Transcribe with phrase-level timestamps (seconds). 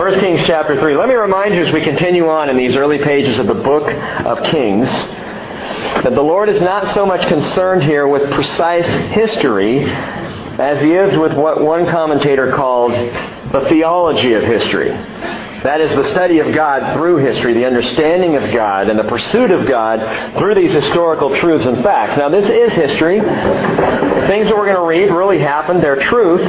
[0.00, 0.96] 1 Kings chapter 3.
[0.96, 3.86] Let me remind you as we continue on in these early pages of the book
[3.92, 10.80] of Kings that the Lord is not so much concerned here with precise history as
[10.80, 14.88] he is with what one commentator called the theology of history.
[14.88, 19.50] That is the study of God through history, the understanding of God, and the pursuit
[19.50, 22.16] of God through these historical truths and facts.
[22.16, 23.20] Now, this is history.
[23.20, 25.82] Things that we're going to read really happened.
[25.82, 26.40] They're truth.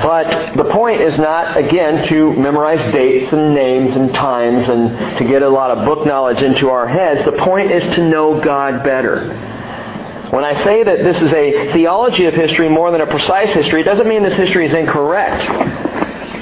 [0.00, 5.24] But the point is not, again, to memorize dates and names and times and to
[5.24, 7.24] get a lot of book knowledge into our heads.
[7.24, 9.34] The point is to know God better.
[10.30, 13.82] When I say that this is a theology of history more than a precise history,
[13.82, 15.46] it doesn't mean this history is incorrect.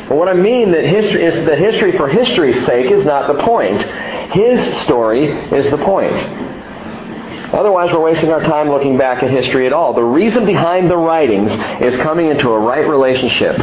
[0.08, 3.42] But what I mean that history is that history for history's sake is not the
[3.42, 3.82] point.
[4.32, 6.49] His story is the point.
[7.52, 9.92] Otherwise, we're wasting our time looking back at history at all.
[9.92, 11.50] The reason behind the writings
[11.82, 13.58] is coming into a right relationship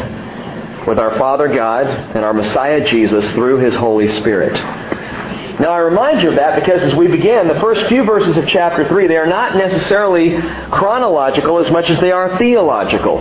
[0.88, 4.54] with our Father God and our Messiah Jesus through His Holy Spirit.
[5.60, 8.48] Now, I remind you of that because as we begin, the first few verses of
[8.48, 13.20] chapter 3, they are not necessarily chronological as much as they are theological.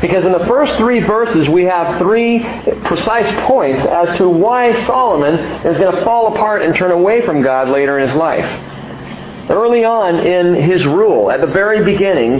[0.00, 2.38] Because in the first three verses, we have three
[2.84, 5.34] precise points as to why Solomon
[5.66, 8.46] is going to fall apart and turn away from God later in his life.
[9.48, 12.38] Early on in his rule, at the very beginning,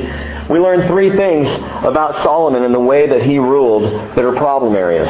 [0.48, 1.48] we learn three things
[1.84, 5.08] about Solomon and the way that he ruled that are problem areas.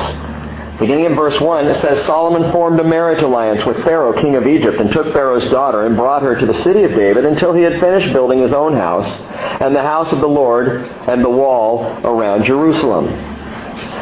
[0.79, 4.47] Beginning in verse 1, it says, Solomon formed a marriage alliance with Pharaoh, king of
[4.47, 7.63] Egypt, and took Pharaoh's daughter and brought her to the city of David until he
[7.63, 9.07] had finished building his own house,
[9.61, 13.07] and the house of the Lord, and the wall around Jerusalem.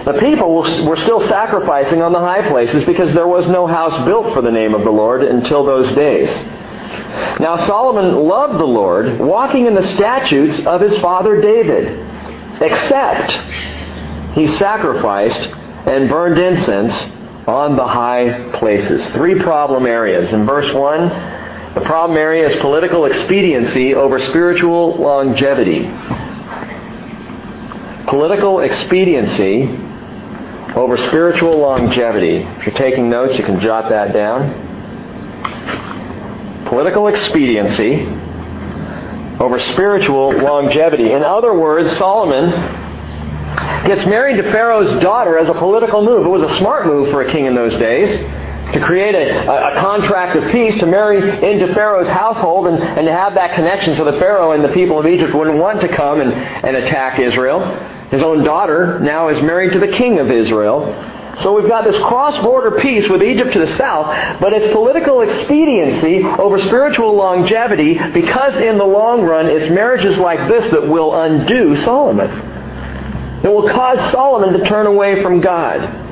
[0.04, 4.32] The people were still sacrificing on the high places because there was no house built
[4.32, 6.30] for the name of the Lord until those days.
[7.40, 11.98] Now Solomon loved the Lord, walking in the statutes of his father David,
[12.60, 13.32] except
[14.34, 15.48] he sacrificed
[15.86, 16.92] and burned incense
[17.46, 19.06] on the high places.
[19.08, 20.32] Three problem areas.
[20.32, 21.08] In verse 1,
[21.74, 25.88] the problem area is political expediency over spiritual longevity.
[28.06, 29.62] Political expediency
[30.74, 32.38] over spiritual longevity.
[32.38, 34.69] If you're taking notes, you can jot that down
[36.70, 38.06] political expediency
[39.40, 41.12] over spiritual longevity.
[41.12, 42.50] In other words, Solomon
[43.86, 46.24] gets married to Pharaoh's daughter as a political move.
[46.24, 48.08] It was a smart move for a king in those days
[48.72, 53.12] to create a, a, contract of peace, to marry into Pharaoh's household and, and to
[53.12, 56.20] have that connection so that Pharaoh and the people of Egypt wouldn't want to come
[56.20, 57.60] and, and attack Israel.
[58.10, 60.94] His own daughter now is married to the king of Israel.
[61.42, 66.22] So we've got this cross-border peace with Egypt to the south, but it's political expediency
[66.22, 71.76] over spiritual longevity because in the long run it's marriages like this that will undo
[71.76, 72.30] Solomon.
[73.42, 76.09] It will cause Solomon to turn away from God.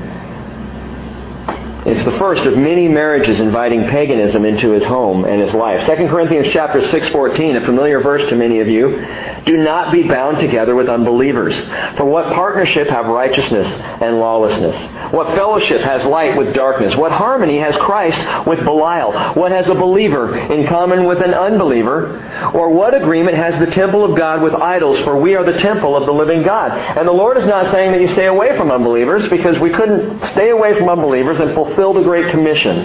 [1.89, 5.87] It's the first of many marriages inviting paganism into his home and his life.
[5.87, 9.07] 2 Corinthians chapter 6:14, a familiar verse to many of you,
[9.47, 11.59] do not be bound together with unbelievers.
[11.97, 13.67] For what partnership have righteousness
[14.03, 14.77] and lawlessness?
[15.15, 16.95] What fellowship has light with darkness?
[16.95, 19.33] What harmony has Christ with Belial?
[19.33, 22.23] What has a believer in common with an unbeliever?
[22.53, 25.01] Or what agreement has the temple of God with idols?
[25.01, 26.73] For we are the temple of the living God.
[26.73, 30.23] And the Lord is not saying that you stay away from unbelievers because we couldn't
[30.27, 32.77] stay away from unbelievers and fulfill fulfill the Great Commission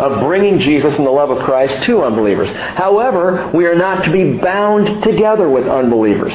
[0.00, 2.50] of bringing Jesus and the love of Christ to unbelievers.
[2.50, 6.32] However, we are not to be bound together with unbelievers.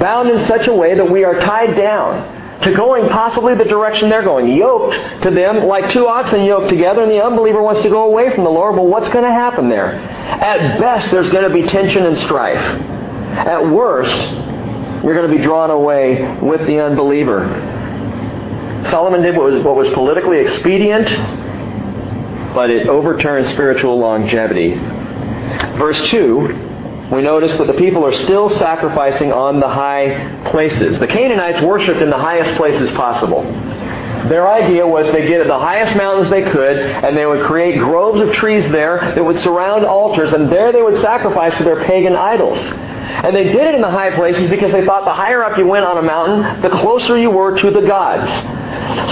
[0.00, 4.08] Bound in such a way that we are tied down to going possibly the direction
[4.08, 4.56] they're going.
[4.56, 8.34] Yoked to them like two oxen yoked together, and the unbeliever wants to go away
[8.34, 8.74] from the Lord.
[8.76, 9.94] Well, what's going to happen there?
[9.94, 12.62] At best, there's going to be tension and strife.
[13.36, 14.14] At worst,
[15.04, 17.80] you're going to be drawn away with the unbeliever.
[18.90, 21.06] Solomon did what was, what was politically expedient,
[22.54, 24.74] but it overturned spiritual longevity.
[25.78, 30.98] Verse 2, we notice that the people are still sacrificing on the high places.
[30.98, 33.42] The Canaanites worshipped in the highest places possible.
[34.28, 37.78] Their idea was they get at the highest mountains they could, and they would create
[37.78, 41.84] groves of trees there that would surround altars, and there they would sacrifice to their
[41.84, 42.58] pagan idols.
[42.58, 45.66] And they did it in the high places because they thought the higher up you
[45.66, 48.30] went on a mountain, the closer you were to the gods.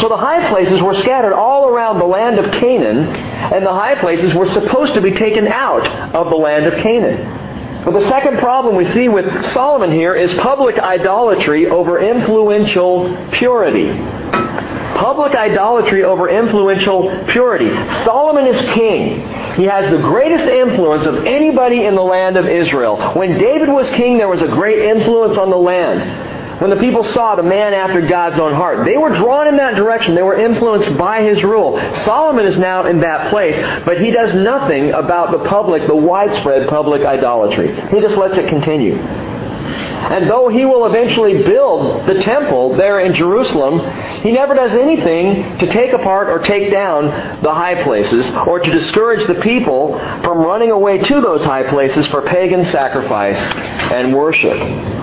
[0.00, 3.96] So the high places were scattered all around the land of Canaan, and the high
[3.96, 7.84] places were supposed to be taken out of the land of Canaan.
[7.84, 14.19] But the second problem we see with Solomon here is public idolatry over influential purity.
[14.96, 17.70] Public idolatry over influential purity.
[18.04, 19.20] Solomon is king.
[19.54, 23.14] He has the greatest influence of anybody in the land of Israel.
[23.14, 26.60] When David was king, there was a great influence on the land.
[26.60, 29.76] When the people saw the man after God's own heart, they were drawn in that
[29.76, 30.14] direction.
[30.14, 31.78] They were influenced by his rule.
[32.04, 36.68] Solomon is now in that place, but he does nothing about the public, the widespread
[36.68, 37.74] public idolatry.
[37.88, 38.98] He just lets it continue.
[39.70, 43.80] And though he will eventually build the temple there in Jerusalem,
[44.22, 48.70] he never does anything to take apart or take down the high places or to
[48.70, 53.36] discourage the people from running away to those high places for pagan sacrifice
[53.92, 54.99] and worship.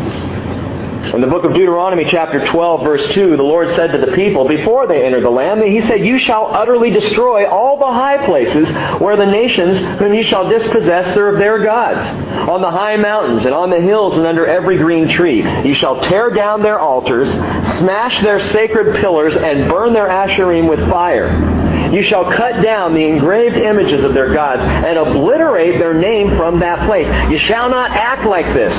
[1.13, 4.45] In the book of Deuteronomy, chapter 12, verse 2, the Lord said to the people
[4.45, 8.69] before they entered the land, He said, You shall utterly destroy all the high places
[8.99, 12.01] where the nations whom you shall dispossess serve their gods.
[12.49, 15.43] On the high mountains and on the hills and under every green tree.
[15.65, 17.29] You shall tear down their altars,
[17.77, 21.93] smash their sacred pillars, and burn their asherim with fire.
[21.93, 26.59] You shall cut down the engraved images of their gods and obliterate their name from
[26.59, 27.07] that place.
[27.31, 28.75] You shall not act like this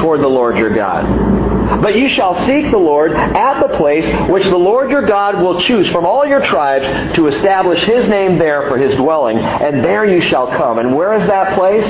[0.00, 1.37] toward the Lord your God.
[1.82, 5.60] But you shall seek the Lord at the place which the Lord your God will
[5.60, 10.04] choose from all your tribes to establish his name there for his dwelling, and there
[10.04, 10.78] you shall come.
[10.78, 11.84] And where is that place?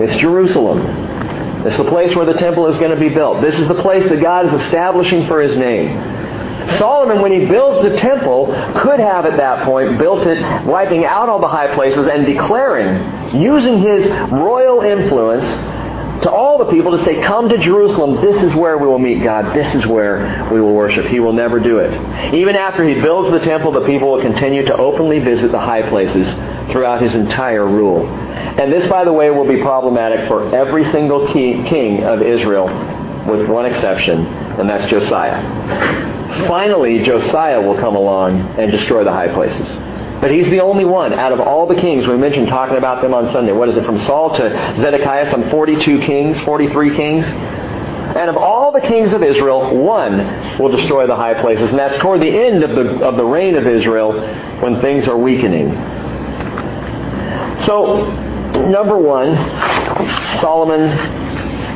[0.00, 1.06] It's Jerusalem.
[1.66, 3.40] It's the place where the temple is going to be built.
[3.42, 6.18] This is the place that God is establishing for his name.
[6.76, 11.28] Solomon, when he builds the temple, could have at that point built it, wiping out
[11.28, 15.44] all the high places and declaring, using his royal influence,
[16.22, 18.20] to all the people to say, Come to Jerusalem.
[18.20, 19.54] This is where we will meet God.
[19.54, 21.06] This is where we will worship.
[21.06, 22.34] He will never do it.
[22.34, 25.88] Even after he builds the temple, the people will continue to openly visit the high
[25.88, 26.26] places
[26.72, 28.06] throughout his entire rule.
[28.06, 32.66] And this, by the way, will be problematic for every single king of Israel,
[33.28, 36.46] with one exception, and that's Josiah.
[36.46, 39.68] Finally, Josiah will come along and destroy the high places.
[40.20, 43.14] But he's the only one out of all the kings we mentioned talking about them
[43.14, 43.52] on Sunday.
[43.52, 47.24] What is it, from Saul to Zedekiah, some 42 kings, 43 kings?
[47.24, 51.70] And of all the kings of Israel, one will destroy the high places.
[51.70, 54.12] And that's toward the end of the, of the reign of Israel
[54.60, 55.70] when things are weakening.
[57.64, 58.10] So,
[58.68, 59.36] number one,
[60.40, 61.27] Solomon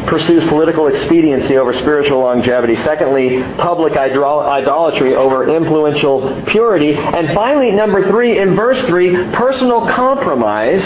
[0.06, 2.76] pursues political expediency over spiritual longevity.
[2.76, 6.94] Secondly, public idolatry over influential purity.
[6.94, 10.82] And finally, number three, in verse three, personal compromise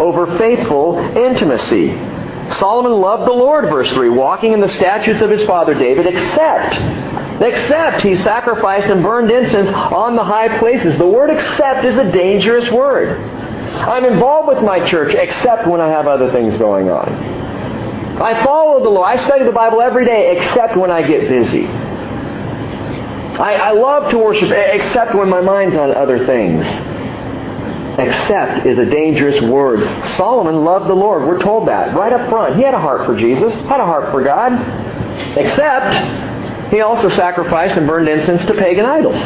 [0.00, 1.90] over faithful intimacy.
[2.56, 6.76] Solomon loved the Lord, verse 3, walking in the statutes of his father David, except,
[7.42, 10.96] except he sacrificed and burned incense on the high places.
[10.96, 13.20] The word except is a dangerous word.
[13.20, 17.47] I'm involved with my church except when I have other things going on.
[18.20, 19.08] I follow the Lord.
[19.08, 21.66] I study the Bible every day except when I get busy.
[23.38, 26.66] I, I love to worship except when my mind's on other things.
[27.98, 29.80] Except is a dangerous word.
[30.16, 31.26] Solomon loved the Lord.
[31.26, 32.56] We're told that right up front.
[32.56, 34.52] He had a heart for Jesus, had a heart for God.
[35.36, 39.18] Except he also sacrificed and burned incense to pagan idols.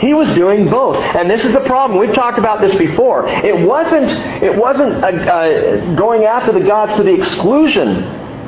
[0.00, 0.96] He was doing both.
[0.96, 1.98] And this is the problem.
[1.98, 3.26] We've talked about this before.
[3.28, 4.10] It wasn't,
[4.42, 8.04] it wasn't a, a going after the gods to the exclusion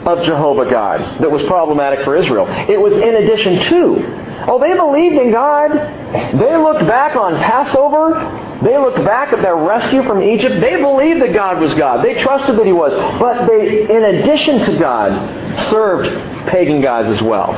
[0.06, 2.46] of Jehovah God that was problematic for Israel.
[2.48, 4.24] It was in addition to.
[4.48, 5.70] Oh, they believed in God.
[5.72, 8.58] They looked back on Passover.
[8.62, 10.60] They looked back at their rescue from Egypt.
[10.60, 12.04] They believed that God was God.
[12.04, 12.92] They trusted that He was.
[13.20, 16.08] But they, in addition to God, served
[16.48, 17.52] pagan gods as well.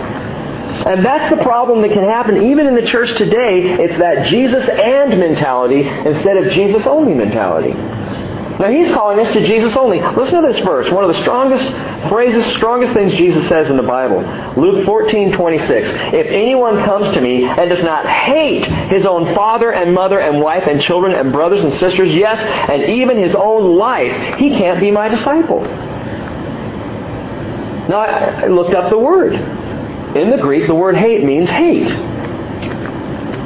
[0.87, 3.83] And that's the problem that can happen even in the church today.
[3.83, 7.75] It's that Jesus and mentality instead of Jesus only mentality.
[8.61, 10.01] Now he's calling us to Jesus only.
[10.01, 11.65] Listen to this verse, one of the strongest
[12.11, 14.21] phrases, strongest things Jesus says in the Bible.
[14.61, 15.89] Luke 14, 26.
[15.89, 20.43] If anyone comes to me and does not hate his own father and mother and
[20.43, 24.79] wife and children and brothers and sisters, yes, and even his own life, he can't
[24.79, 25.63] be my disciple.
[27.89, 29.60] Now I looked up the word.
[30.17, 31.89] In the Greek, the word hate means hate.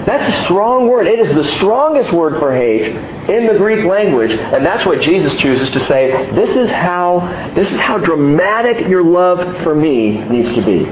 [0.06, 1.06] That's a strong word.
[1.06, 2.94] It is the strongest word for hate
[3.28, 7.20] in the Greek language, and that's what Jesus chooses to say, this is how
[7.54, 10.84] this is how dramatic your love for me needs to be.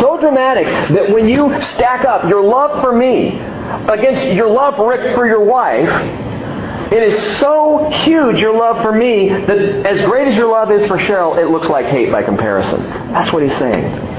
[0.00, 3.38] So dramatic that when you stack up your love for me
[3.88, 5.90] against your love Rick for your wife,
[6.92, 10.86] it is so huge, your love for me, that as great as your love is
[10.86, 12.82] for Cheryl, it looks like hate by comparison.
[13.12, 14.09] That's what he's saying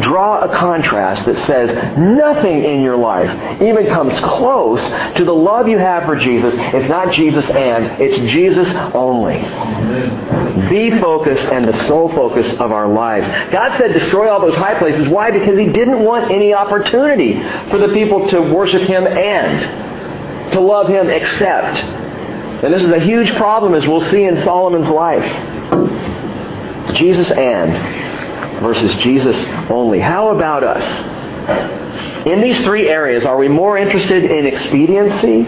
[0.00, 3.30] draw a contrast that says nothing in your life
[3.62, 4.80] even comes close
[5.16, 6.54] to the love you have for Jesus.
[6.56, 9.40] It's not Jesus and, it's Jesus only.
[10.68, 13.26] The focus and the sole focus of our lives.
[13.52, 15.08] God said destroy all those high places.
[15.08, 15.30] Why?
[15.30, 20.88] Because He didn't want any opportunity for the people to worship Him and to love
[20.88, 21.78] Him except.
[22.62, 25.24] And this is a huge problem as we'll see in Solomon's life.
[26.94, 28.15] Jesus and
[28.60, 29.36] versus Jesus
[29.70, 30.00] only.
[30.00, 32.26] How about us?
[32.26, 35.46] In these three areas, are we more interested in expediency,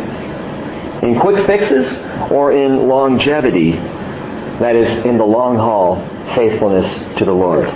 [1.03, 1.87] in quick fixes,
[2.31, 3.73] or in longevity?
[3.73, 5.97] That is, in the long haul,
[6.35, 7.69] faithfulness to the Lord.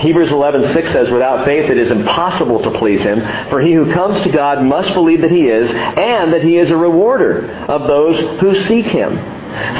[0.00, 3.20] Hebrews 11:6 says, "Without faith it is impossible to please him,
[3.50, 6.70] for he who comes to God must believe that he is, and that he is
[6.70, 9.18] a rewarder of those who seek him."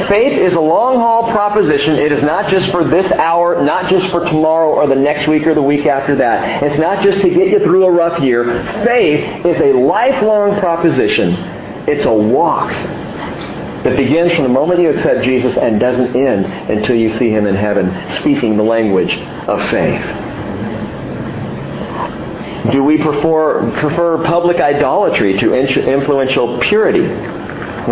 [0.08, 1.96] Faith is a long-haul proposition.
[1.96, 5.46] It is not just for this hour, not just for tomorrow or the next week
[5.46, 6.62] or the week after that.
[6.62, 8.44] It's not just to get you through a rough year.
[8.84, 11.34] Faith is a lifelong proposition.
[11.86, 12.70] It's a walk
[13.84, 17.46] that begins from the moment you accept Jesus and doesn't end until you see him
[17.46, 19.14] in heaven speaking the language
[19.46, 20.02] of faith.
[22.72, 27.37] Do we prefer, prefer public idolatry to influential purity?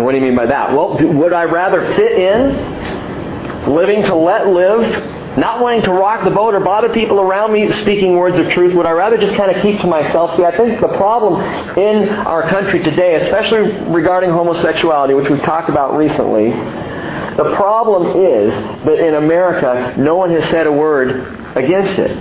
[0.03, 0.73] What do you mean by that?
[0.73, 6.23] Well, do, would I rather fit in, living to let live, not wanting to rock
[6.23, 9.35] the boat or bother people around me speaking words of truth, would I rather just
[9.35, 10.35] kind of keep to myself?
[10.37, 11.41] See, I think the problem
[11.77, 16.51] in our country today, especially regarding homosexuality, which we've talked about recently,
[17.37, 18.51] the problem is
[18.85, 22.11] that in America, no one has said a word against it.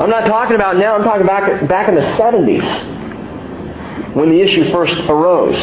[0.00, 2.64] I'm not talking about now, I'm talking back, back in the 70s
[4.14, 5.56] when the issue first arose.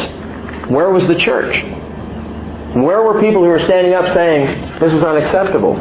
[0.68, 1.62] Where was the church?
[2.74, 5.78] Where were people who were standing up saying, this is unacceptable?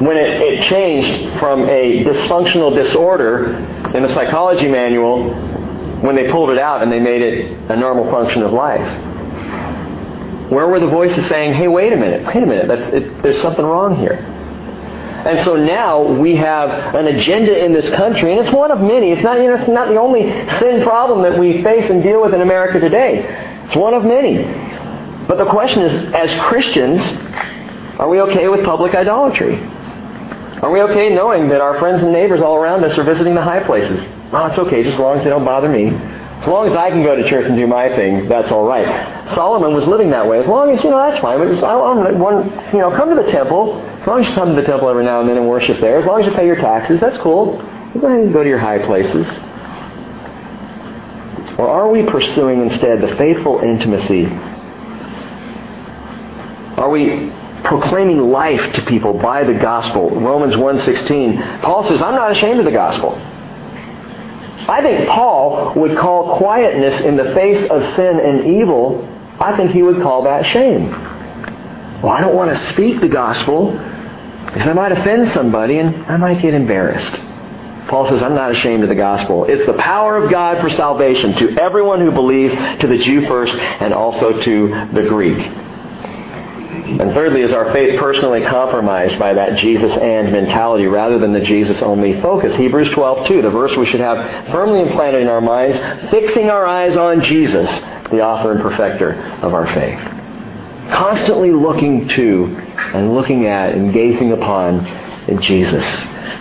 [0.00, 3.54] when it, it changed from a dysfunctional disorder
[3.94, 5.30] in the psychology manual
[6.00, 8.80] when they pulled it out and they made it a normal function of life.
[10.50, 13.64] Where were the voices saying, hey, wait a minute, wait a minute, it, there's something
[13.64, 14.14] wrong here?
[14.14, 19.10] And so now we have an agenda in this country, and it's one of many.
[19.10, 20.22] It's not, you know, it's not the only
[20.58, 23.49] sin problem that we face and deal with in America today.
[23.70, 24.42] It's one of many.
[25.28, 27.00] But the question is, as Christians,
[28.00, 29.62] are we okay with public idolatry?
[30.60, 33.42] Are we okay knowing that our friends and neighbors all around us are visiting the
[33.42, 34.04] high places?
[34.32, 35.86] Oh, it's okay, just as long as they don't bother me.
[35.86, 39.28] As long as I can go to church and do my thing, that's all right.
[39.36, 40.40] Solomon was living that way.
[40.40, 41.38] As long as, you know, that's fine.
[41.38, 43.80] But I, want, you know, come to the temple.
[44.00, 46.00] As long as you come to the temple every now and then and worship there.
[46.00, 47.58] As long as you pay your taxes, that's cool.
[47.94, 49.28] Go ahead and go to your high places.
[51.60, 54.24] Or are we pursuing instead the faithful intimacy?
[56.76, 57.30] Are we
[57.64, 60.10] proclaiming life to people by the gospel.
[60.10, 63.14] Romans 1.16, Paul says, I'm not ashamed of the gospel.
[64.68, 69.06] I think Paul would call quietness in the face of sin and evil,
[69.38, 70.90] I think he would call that shame.
[70.90, 73.72] Well, I don't want to speak the gospel
[74.46, 77.20] because I might offend somebody and I might get embarrassed.
[77.88, 79.44] Paul says, I'm not ashamed of the gospel.
[79.44, 83.54] It's the power of God for salvation to everyone who believes, to the Jew first,
[83.54, 85.38] and also to the Greek.
[86.90, 91.40] And thirdly, is our faith personally compromised by that Jesus and mentality rather than the
[91.40, 92.56] Jesus only focus?
[92.56, 95.78] Hebrews 12, 2, the verse we should have firmly implanted in our minds,
[96.10, 97.70] fixing our eyes on Jesus,
[98.10, 99.98] the author and perfecter of our faith.
[100.90, 102.56] Constantly looking to
[102.94, 104.84] and looking at and gazing upon
[105.38, 105.84] Jesus.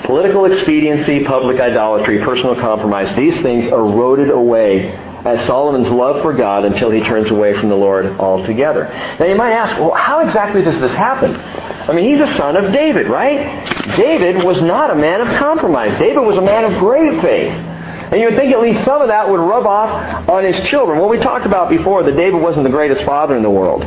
[0.06, 4.92] Political expediency, public idolatry, personal compromise, these things eroded away
[5.26, 8.86] as Solomon's love for God until he turns away from the Lord altogether.
[9.20, 11.36] Now you might ask, well, how exactly does this happen?
[11.36, 13.96] I mean, he's a son of David, right?
[13.98, 15.92] David was not a man of compromise.
[16.00, 17.52] David was a man of great faith.
[17.52, 21.00] And you would think at least some of that would rub off on his children.
[21.00, 23.84] Well, we talked about before that David wasn't the greatest father in the world.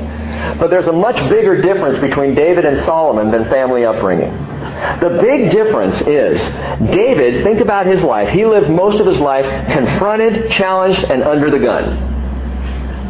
[0.58, 4.30] But there's a much bigger difference between David and Solomon than family upbringing.
[5.00, 6.40] The big difference is
[6.92, 8.28] David, think about his life.
[8.30, 12.10] He lived most of his life confronted, challenged, and under the gun.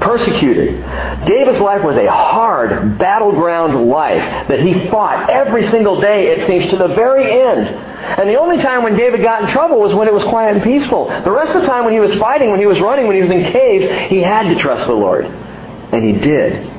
[0.00, 0.84] Persecuted.
[1.26, 6.70] David's life was a hard, battleground life that he fought every single day, it seems,
[6.70, 7.68] to the very end.
[7.68, 10.62] And the only time when David got in trouble was when it was quiet and
[10.62, 11.06] peaceful.
[11.06, 13.22] The rest of the time when he was fighting, when he was running, when he
[13.22, 15.24] was in caves, he had to trust the Lord.
[15.24, 16.71] And he did.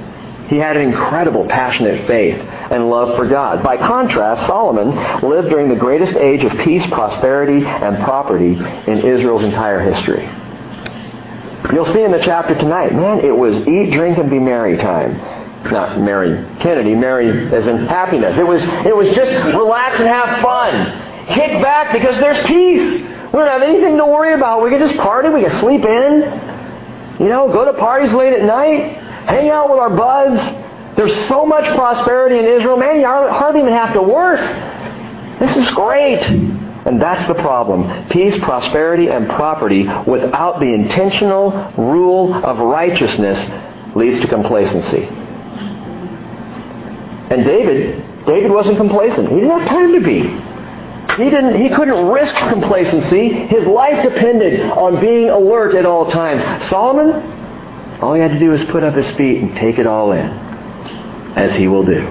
[0.47, 3.63] He had an incredible passionate faith and love for God.
[3.63, 4.89] By contrast, Solomon
[5.27, 8.53] lived during the greatest age of peace, prosperity, and property
[8.91, 10.29] in Israel's entire history.
[11.71, 15.17] You'll see in the chapter tonight, man, it was eat, drink, and be merry time.
[15.71, 18.37] Not Mary Kennedy, merry as in happiness.
[18.37, 21.27] It was, it was just relax and have fun.
[21.27, 23.01] Kick back because there's peace.
[23.01, 24.61] We don't have anything to worry about.
[24.61, 25.29] We can just party.
[25.29, 26.21] We can sleep in.
[27.19, 28.99] You know, go to parties late at night.
[29.25, 30.39] Hang out with our buds.
[30.95, 32.77] There's so much prosperity in Israel.
[32.77, 34.39] Man, you hardly even have to work.
[35.39, 36.21] This is great.
[36.85, 38.09] And that's the problem.
[38.09, 43.39] Peace, prosperity, and property without the intentional rule of righteousness
[43.95, 45.03] leads to complacency.
[47.29, 49.29] And David, David wasn't complacent.
[49.29, 50.53] He didn't have time to be.
[51.15, 53.29] He didn't he couldn't risk complacency.
[53.47, 56.41] His life depended on being alert at all times.
[56.67, 57.42] Solomon,
[58.03, 60.27] all he had to do was put up his feet and take it all in,
[61.37, 62.03] as he will do.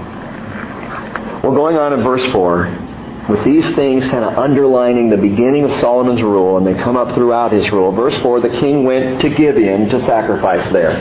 [1.42, 5.72] Well, going on in verse 4, with these things kind of underlining the beginning of
[5.80, 7.92] Solomon's rule, and they come up throughout his rule.
[7.92, 10.96] Verse 4, the king went to Gibeon to sacrifice there.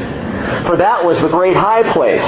[0.65, 2.25] For that was the great high place.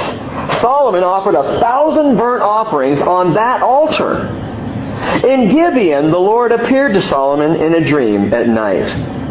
[0.62, 4.26] Solomon offered a thousand burnt offerings on that altar.
[5.22, 9.23] In Gibeon, the Lord appeared to Solomon in a dream at night.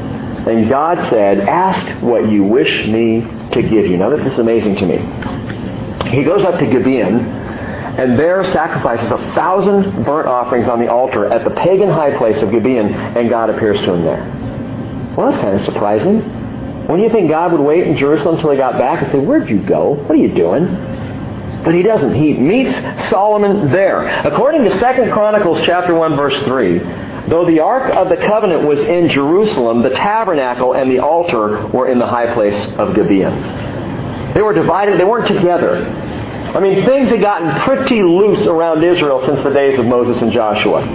[0.48, 3.22] And God said, Ask what you wish me
[3.52, 3.98] to give you.
[3.98, 4.98] Now, this is amazing to me.
[6.12, 11.32] He goes up to Gibeon, and there sacrifices a thousand burnt offerings on the altar
[11.32, 15.14] at the pagan high place of Gibeon, and God appears to him there.
[15.16, 16.22] Well, that's kind of surprising.
[16.88, 19.20] When do you think God would wait in Jerusalem until he got back and say,
[19.20, 19.94] Where'd you go?
[19.94, 20.66] What are you doing?
[21.64, 22.14] But he doesn't.
[22.14, 22.78] He meets
[23.10, 24.06] Solomon there.
[24.28, 24.78] According to 2
[25.14, 26.80] Chronicles chapter 1 verse 3,
[27.34, 31.88] though the Ark of the Covenant was in Jerusalem, the tabernacle and the altar were
[31.88, 34.36] in the high place of Gibeon.
[34.36, 35.84] They were divided, they weren't together.
[35.84, 40.32] I mean, things had gotten pretty loose around Israel since the days of Moses and
[40.32, 40.86] Joshua.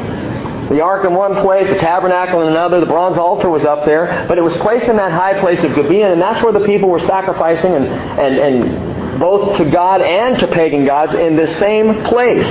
[0.70, 4.24] The ark in one place, the tabernacle in another, the bronze altar was up there,
[4.28, 6.88] but it was placed in that high place of Gibeon, and that's where the people
[6.88, 12.04] were sacrificing and, and, and both to God and to pagan gods in this same
[12.04, 12.46] place.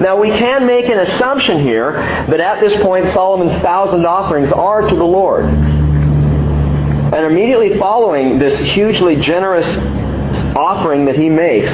[0.00, 4.82] Now we can make an assumption here that at this point Solomon's thousand offerings are
[4.82, 5.44] to the Lord.
[5.44, 9.66] And immediately following this hugely generous
[10.56, 11.70] offering that he makes,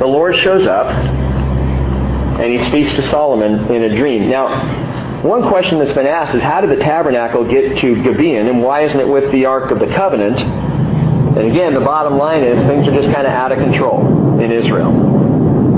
[0.00, 4.28] the Lord shows up and he speaks to Solomon in a dream.
[4.28, 8.62] Now, one question that's been asked is how did the tabernacle get to Gibeon and
[8.62, 10.38] why isn't it with the Ark of the Covenant?
[10.40, 14.52] And again, the bottom line is things are just kind of out of control in
[14.52, 15.25] Israel.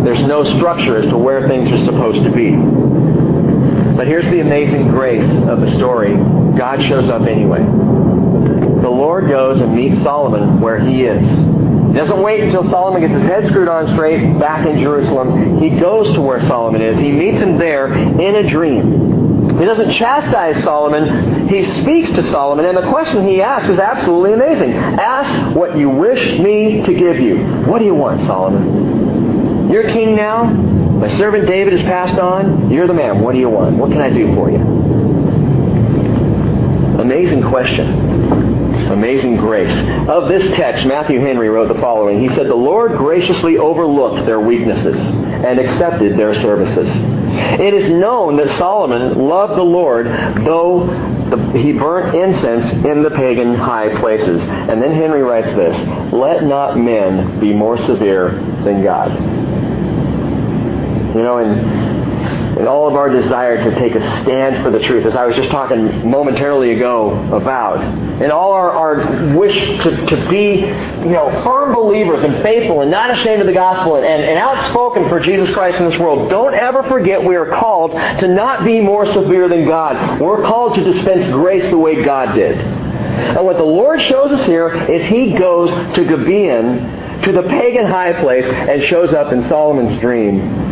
[0.08, 2.52] There's no structure as to where things are supposed to be.
[3.94, 6.16] But here's the amazing grace of the story.
[6.56, 7.58] God shows up anyway.
[7.58, 11.28] The Lord goes and meets Solomon where he is.
[11.28, 15.60] He doesn't wait until Solomon gets his head screwed on straight back in Jerusalem.
[15.60, 16.98] He goes to where Solomon is.
[16.98, 19.58] He meets him there in a dream.
[19.58, 21.48] He doesn't chastise Solomon.
[21.48, 24.72] He speaks to Solomon, and the question he asks is absolutely amazing.
[24.72, 27.44] Ask what you wish me to give you.
[27.66, 29.17] What do you want, Solomon?
[29.70, 30.44] You're king now.
[30.44, 32.70] My servant David has passed on.
[32.70, 33.20] You're the man.
[33.20, 33.76] What do you want?
[33.76, 34.58] What can I do for you?
[36.98, 38.88] Amazing question.
[38.90, 39.70] Amazing grace.
[40.08, 42.18] Of this text, Matthew Henry wrote the following.
[42.18, 46.88] He said, The Lord graciously overlooked their weaknesses and accepted their services.
[47.60, 50.86] It is known that Solomon loved the Lord, though
[51.30, 54.42] the, he burnt incense in the pagan high places.
[54.42, 55.76] And then Henry writes this
[56.12, 58.32] Let not men be more severe
[58.64, 59.10] than God.
[61.18, 61.98] You know, and,
[62.58, 65.36] in all of our desire to take a stand for the truth, as I was
[65.36, 71.30] just talking momentarily ago about, and all our, our wish to, to be, you know,
[71.44, 75.20] firm believers and faithful and not ashamed of the gospel and, and, and outspoken for
[75.20, 79.06] Jesus Christ in this world, don't ever forget we are called to not be more
[79.12, 80.20] severe than God.
[80.20, 82.58] We're called to dispense grace the way God did.
[82.58, 87.86] And what the Lord shows us here is He goes to Gibeon, to the pagan
[87.86, 90.67] high place, and shows up in Solomon's dream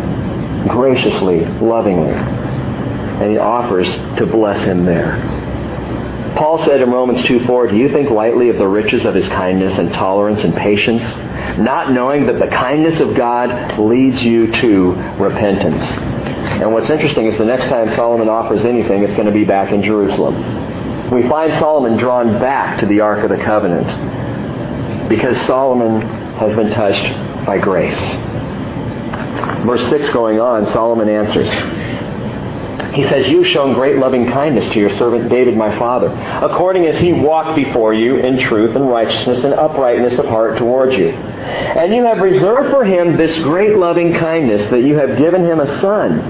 [0.69, 2.13] graciously, lovingly.
[2.13, 5.17] And he offers to bless him there.
[6.37, 9.79] Paul said in Romans 2:4, Do you think lightly of the riches of his kindness
[9.79, 11.03] and tolerance and patience,
[11.59, 15.83] not knowing that the kindness of God leads you to repentance?
[16.61, 19.73] And what's interesting is the next time Solomon offers anything, it's going to be back
[19.73, 21.11] in Jerusalem.
[21.11, 26.03] We find Solomon drawn back to the Ark of the Covenant because Solomon
[26.37, 27.99] has been touched by grace.
[29.67, 31.51] Verse 6 going on, Solomon answers.
[32.95, 36.97] He says, You've shown great loving kindness to your servant David my father, according as
[36.99, 41.09] he walked before you in truth and righteousness and uprightness of heart towards you.
[41.09, 45.61] And you have reserved for him this great loving kindness that you have given him
[45.61, 46.21] a son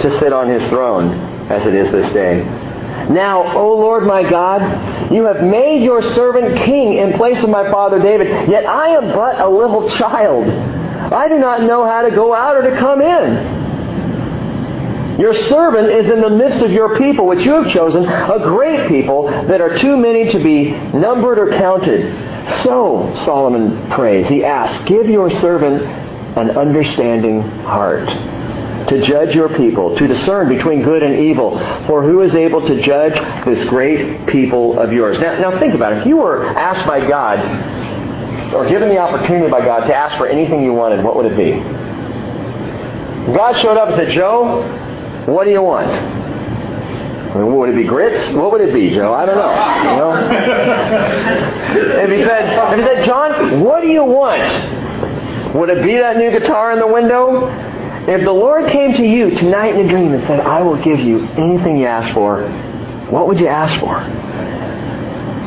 [0.00, 1.12] to sit on his throne,
[1.50, 2.42] as it is this day.
[3.10, 7.70] Now, O Lord my God, you have made your servant king in place of my
[7.70, 10.46] father David, yet I am but a little child.
[11.12, 13.64] I do not know how to go out or to come in.
[15.18, 18.88] Your servant is in the midst of your people, which you have chosen, a great
[18.88, 22.12] people that are too many to be numbered or counted.
[22.64, 25.82] So, Solomon prays, he asks, Give your servant
[26.36, 28.08] an understanding heart
[28.88, 31.58] to judge your people, to discern between good and evil.
[31.86, 33.14] For who is able to judge
[33.44, 35.18] this great people of yours?
[35.18, 35.98] Now, now think about it.
[36.00, 37.38] If you were asked by God,
[38.54, 41.36] or given the opportunity by God to ask for anything you wanted, what would it
[41.36, 41.60] be?
[43.32, 44.62] God showed up and said, Joe,
[45.26, 45.90] what do you want?
[45.90, 48.32] I mean, would it be grits?
[48.32, 49.12] What would it be, Joe?
[49.12, 49.50] I don't know.
[49.90, 50.12] You know?
[52.04, 55.54] if he said, if he said, John, what do you want?
[55.54, 57.48] Would it be that new guitar in the window?
[58.06, 61.00] If the Lord came to you tonight in a dream and said, I will give
[61.00, 62.42] you anything you ask for,
[63.08, 64.23] what would you ask for?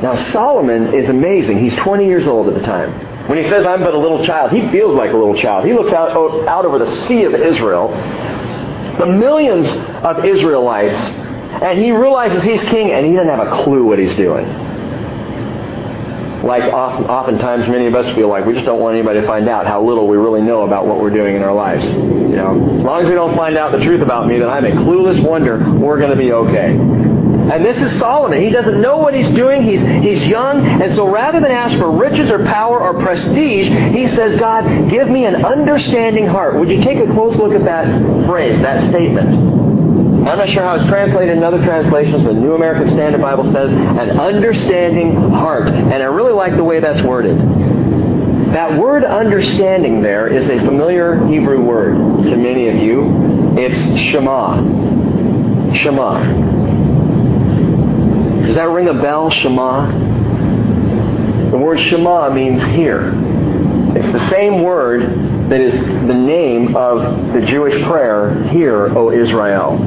[0.02, 1.60] Now, Solomon is amazing.
[1.60, 3.28] He's 20 years old at the time.
[3.28, 5.66] When he says, I'm but a little child, he feels like a little child.
[5.66, 6.12] He looks out,
[6.48, 7.90] out over the sea of Israel,
[9.00, 9.68] the millions
[10.04, 14.16] of Israelites, and he realizes he's king and he doesn't have a clue what he's
[14.16, 14.46] doing.
[16.44, 19.50] Like often, oftentimes many of us feel like we just don't want anybody to find
[19.50, 21.84] out how little we really know about what we're doing in our lives.
[21.84, 24.64] You know, as long as we don't find out the truth about me, that I'm
[24.64, 25.58] a clueless wonder.
[25.74, 27.27] We're going to be okay.
[27.52, 28.42] And this is Solomon.
[28.42, 29.64] He doesn't know what he's doing.
[29.64, 30.66] He's, he's young.
[30.66, 35.08] And so rather than ask for riches or power or prestige, he says, God, give
[35.08, 36.56] me an understanding heart.
[36.60, 39.30] Would you take a close look at that phrase, that statement?
[40.28, 43.46] I'm not sure how it's translated in other translations, but the New American Standard Bible
[43.46, 45.70] says an understanding heart.
[45.70, 47.38] And I really like the way that's worded.
[48.54, 53.58] That word understanding there is a familiar Hebrew word to many of you.
[53.58, 55.74] It's Shema.
[55.74, 56.57] Shema.
[58.48, 59.92] Does that ring a bell, Shema?
[61.52, 63.12] The word Shema means hear.
[63.94, 69.78] It's the same word that is the name of the Jewish prayer, Hear, O Israel.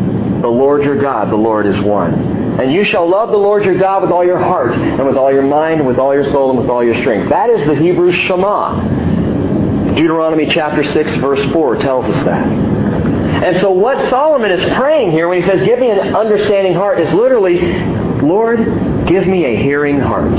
[0.42, 2.12] The Lord your God, the Lord is one.
[2.60, 5.32] And you shall love the Lord your God with all your heart, and with all
[5.32, 7.30] your mind, and with all your soul, and with all your strength.
[7.30, 9.94] That is the Hebrew Shema.
[9.94, 12.46] Deuteronomy chapter 6, verse 4 tells us that.
[12.46, 17.00] And so what Solomon is praying here when he says, Give me an understanding heart,
[17.00, 17.58] is literally,
[18.22, 20.36] Lord, give me a hearing heart.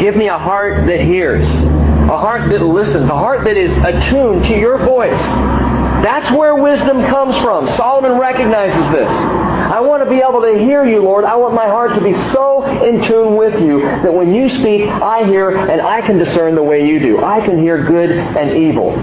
[0.00, 4.44] Give me a heart that hears, a heart that listens, a heart that is attuned
[4.46, 5.20] to your voice.
[6.02, 7.68] That's where wisdom comes from.
[7.68, 9.10] Solomon recognizes this.
[9.10, 11.24] I want to be able to hear you, Lord.
[11.24, 14.88] I want my heart to be so in tune with you that when you speak,
[14.88, 17.22] I hear and I can discern the way you do.
[17.22, 18.98] I can hear good and evil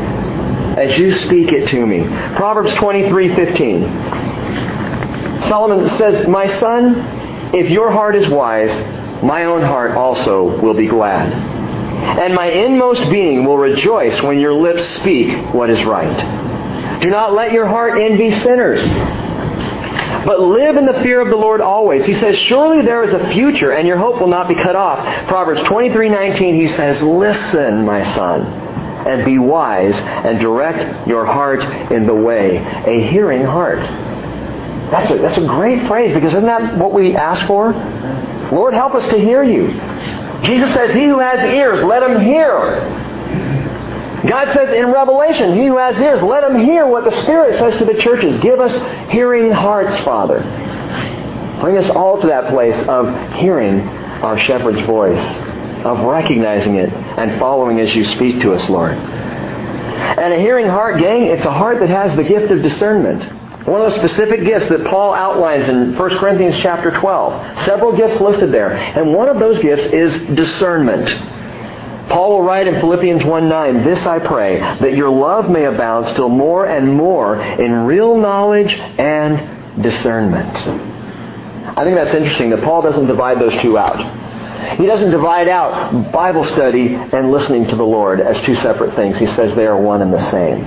[0.78, 2.06] as you speak it to me.
[2.36, 3.88] Proverbs 23:15.
[5.44, 7.06] Solomon says, "My son,
[7.54, 8.74] if your heart is wise,
[9.24, 11.32] my own heart also will be glad.
[12.20, 16.18] And my inmost being will rejoice when your lips speak what is right."
[17.02, 18.82] Do not let your heart envy sinners.
[20.26, 22.06] But live in the fear of the Lord always.
[22.06, 25.00] He says, surely there is a future and your hope will not be cut off.
[25.28, 28.42] Proverbs 23:19 he says, "Listen, my son,
[29.08, 33.80] and be wise and direct your heart in the way." A hearing heart.
[34.92, 37.74] That's a, that's a great phrase because isn't that what we ask for?
[38.52, 39.68] Lord, help us to hear you.
[40.44, 43.08] Jesus says, "He who has ears, let him hear."
[44.28, 47.78] God says in Revelation, He who has ears, let him hear what the Spirit says
[47.78, 48.40] to the churches.
[48.42, 48.76] Give us
[49.12, 50.42] hearing hearts, Father.
[51.62, 55.22] Bring us all to that place of hearing our shepherd's voice,
[55.86, 58.94] of recognizing it and following as you speak to us, Lord.
[58.94, 63.39] And a hearing heart, gang, it's a heart that has the gift of discernment.
[63.70, 67.66] One of the specific gifts that Paul outlines in 1 Corinthians chapter 12.
[67.66, 68.72] Several gifts listed there.
[68.72, 71.08] And one of those gifts is discernment.
[72.10, 76.30] Paul will write in Philippians 1:9, "This I pray, that your love may abound still
[76.30, 79.40] more and more in real knowledge and
[79.80, 80.68] discernment."
[81.78, 84.04] I think that's interesting that Paul doesn't divide those two out.
[84.78, 89.20] He doesn't divide out Bible study and listening to the Lord as two separate things.
[89.20, 90.66] He says they are one and the same.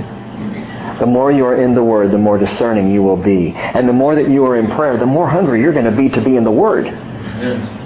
[1.02, 3.50] The more you are in the Word, the more discerning you will be.
[3.56, 6.08] And the more that you are in prayer, the more hungry you're going to be
[6.10, 6.86] to be in the Word.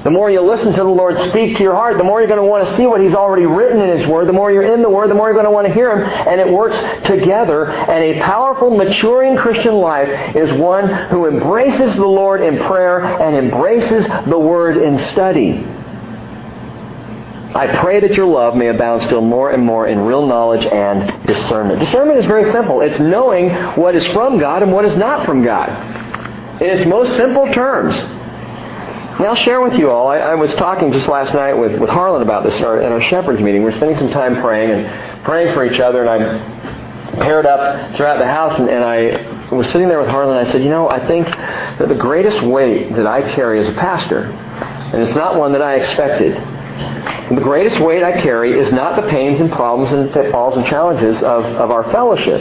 [0.05, 2.43] The more you listen to the Lord speak to your heart, the more you're going
[2.43, 4.29] to want to see what He's already written in His Word.
[4.29, 6.05] The more you're in the Word, the more you're going to want to hear Him.
[6.29, 6.77] And it works
[7.07, 7.71] together.
[7.71, 13.35] And a powerful, maturing Christian life is one who embraces the Lord in prayer and
[13.35, 15.65] embraces the Word in study.
[17.55, 21.27] I pray that your love may abound still more and more in real knowledge and
[21.27, 21.81] discernment.
[21.81, 22.81] Discernment is very simple.
[22.81, 25.71] It's knowing what is from God and what is not from God.
[26.61, 27.97] In its most simple terms.
[29.19, 30.09] Now, I'll share with you all.
[30.09, 33.01] I, I, was talking just last night with, with Harlan about this our, at our
[33.01, 33.63] shepherd's meeting.
[33.63, 37.97] We are spending some time praying and praying for each other, and I'm paired up
[37.97, 40.69] throughout the house, and, and I was sitting there with Harlan, and I said, You
[40.69, 45.17] know, I think that the greatest weight that I carry as a pastor, and it's
[45.17, 46.37] not one that I expected,
[47.29, 51.17] the greatest weight I carry is not the pains and problems and pitfalls and challenges
[51.19, 52.41] of, of our fellowship.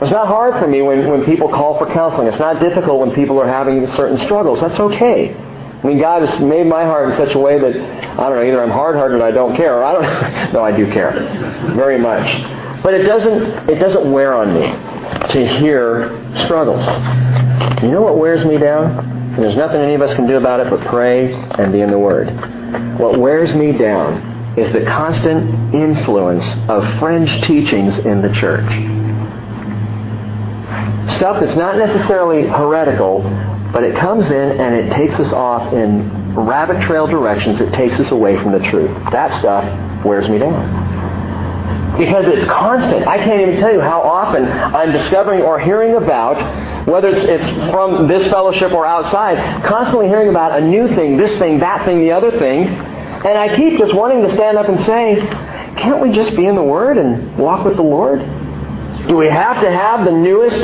[0.00, 2.28] It's not hard for me when, when people call for counseling.
[2.28, 4.60] It's not difficult when people are having certain struggles.
[4.60, 5.34] That's okay.
[5.34, 8.42] I mean, God has made my heart in such a way that, I don't know,
[8.42, 11.12] either I'm hard-hearted or I don't care, or I don't, no, I do care.
[11.74, 12.26] Very much.
[12.82, 14.70] But it doesn't, it doesn't wear on me
[15.30, 16.84] to hear struggles.
[17.82, 18.98] You know what wears me down?
[19.34, 21.90] And there's nothing any of us can do about it but pray and be in
[21.90, 22.28] the Word.
[22.98, 28.70] What wears me down is the constant influence of fringe teachings in the church.
[31.16, 33.22] Stuff that's not necessarily heretical,
[33.72, 37.60] but it comes in and it takes us off in rabbit trail directions.
[37.60, 38.90] It takes us away from the truth.
[39.12, 40.88] That stuff wears me down
[41.98, 43.06] because it's constant.
[43.08, 46.38] I can't even tell you how often I'm discovering or hearing about,
[46.90, 51.36] whether it's, it's from this fellowship or outside, constantly hearing about a new thing, this
[51.38, 52.66] thing, that thing, the other thing.
[52.66, 55.20] And I keep just wanting to stand up and say,
[55.76, 58.20] can't we just be in the Word and walk with the Lord?
[59.08, 60.58] Do we have to have the newest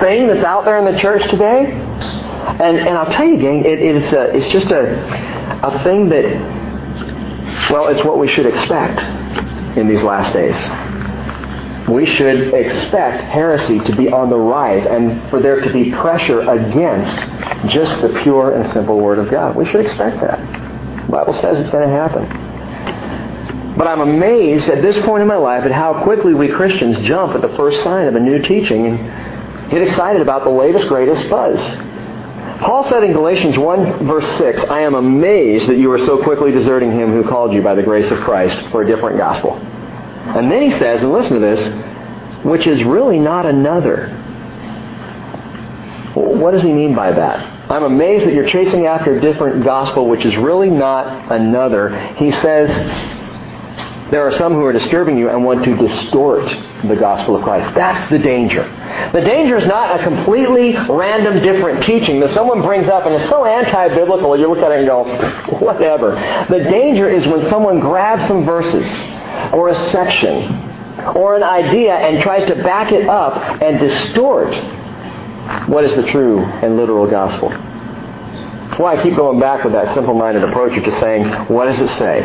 [0.00, 1.72] thing that's out there in the church today?
[1.72, 5.02] And, and I'll tell you, gang, it, it's, a, it's just a,
[5.64, 6.24] a thing that,
[7.70, 9.00] well, it's what we should expect
[9.76, 10.91] in these last days.
[11.88, 16.40] We should expect heresy to be on the rise and for there to be pressure
[16.48, 19.56] against just the pure and simple Word of God.
[19.56, 20.38] We should expect that.
[21.06, 23.76] The Bible says it's going to happen.
[23.76, 27.34] But I'm amazed at this point in my life at how quickly we Christians jump
[27.34, 31.28] at the first sign of a new teaching and get excited about the latest, greatest
[31.28, 31.58] buzz.
[32.60, 36.52] Paul said in Galatians 1 verse 6, I am amazed that you are so quickly
[36.52, 39.58] deserting him who called you by the grace of Christ for a different gospel.
[40.24, 44.08] And then he says, and listen to this, which is really not another.
[46.14, 47.70] What does he mean by that?
[47.70, 51.96] I'm amazed that you're chasing after a different gospel, which is really not another.
[52.14, 52.68] He says,
[54.10, 56.46] there are some who are disturbing you and want to distort
[56.84, 57.74] the gospel of Christ.
[57.74, 58.64] That's the danger.
[59.12, 63.26] The danger is not a completely random different teaching that someone brings up and is
[63.30, 65.04] so anti-biblical you look at it and go,
[65.58, 66.10] whatever.
[66.50, 68.84] The danger is when someone grabs some verses
[69.52, 70.70] or a section
[71.16, 74.54] or an idea and tries to back it up and distort
[75.68, 77.48] what is the true and literal gospel.
[77.48, 81.80] That's why I keep going back with that simple-minded approach of just saying, what does
[81.80, 82.22] it say?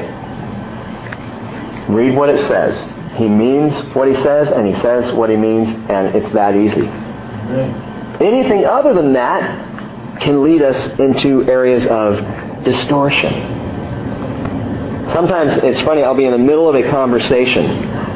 [1.90, 2.78] Read what it says.
[3.18, 6.88] He means what he says, and he says what he means, and it's that easy.
[8.24, 12.20] Anything other than that can lead us into areas of
[12.64, 13.34] distortion.
[15.14, 18.08] Sometimes it's funny, I'll be in the middle of a conversation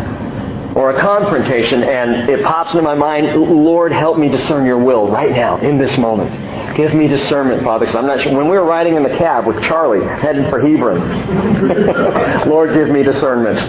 [0.75, 5.09] or a confrontation, and it pops into my mind, Lord, help me discern your will
[5.09, 6.75] right now, in this moment.
[6.77, 8.33] Give me discernment, Father, because I'm not sure.
[8.33, 13.03] When we were riding in the cab with Charlie, heading for Hebron, Lord, give me
[13.03, 13.59] discernment.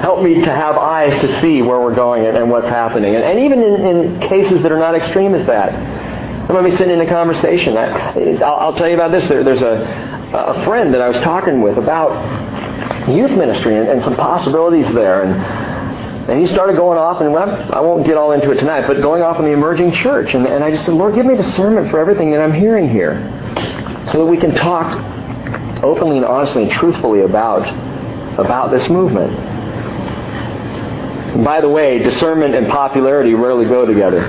[0.00, 3.14] Help me to have eyes to see where we're going and, what's happening.
[3.14, 5.72] And, even in, in, cases that are not extreme as that.
[6.48, 7.76] I might be sitting in a conversation.
[7.76, 9.28] I, will I'll tell you about this.
[9.28, 14.02] There, there's a, a friend that I was talking with about youth ministry and, and
[14.02, 15.22] some possibilities there.
[15.22, 15.82] And
[16.28, 19.22] and he started going off, and I won't get all into it tonight, but going
[19.22, 20.34] off in the emerging church.
[20.34, 23.18] And, and I just said, Lord, give me discernment for everything that I'm hearing here
[24.12, 27.66] so that we can talk openly and honestly and truthfully about,
[28.38, 29.32] about this movement.
[31.34, 34.22] And by the way, discernment and popularity rarely go together.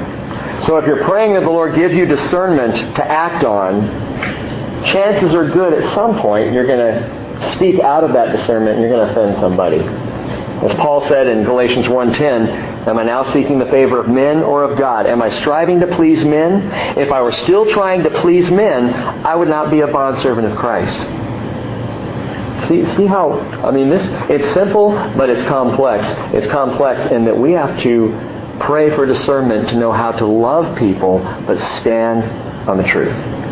[0.65, 3.81] So if you're praying that the Lord gives you discernment to act on,
[4.85, 8.81] chances are good at some point you're going to speak out of that discernment and
[8.81, 9.79] you're going to offend somebody.
[10.63, 14.63] As Paul said in Galatians 1.10, Am I now seeking the favor of men or
[14.63, 15.05] of God?
[15.05, 16.97] Am I striving to please men?
[16.97, 18.93] If I were still trying to please men,
[19.25, 20.97] I would not be a bondservant of Christ.
[22.69, 26.05] See, see how, I mean, this, it's simple, but it's complex.
[26.33, 30.77] It's complex in that we have to pray for discernment to know how to love
[30.77, 32.23] people, but stand
[32.69, 33.42] on the truth.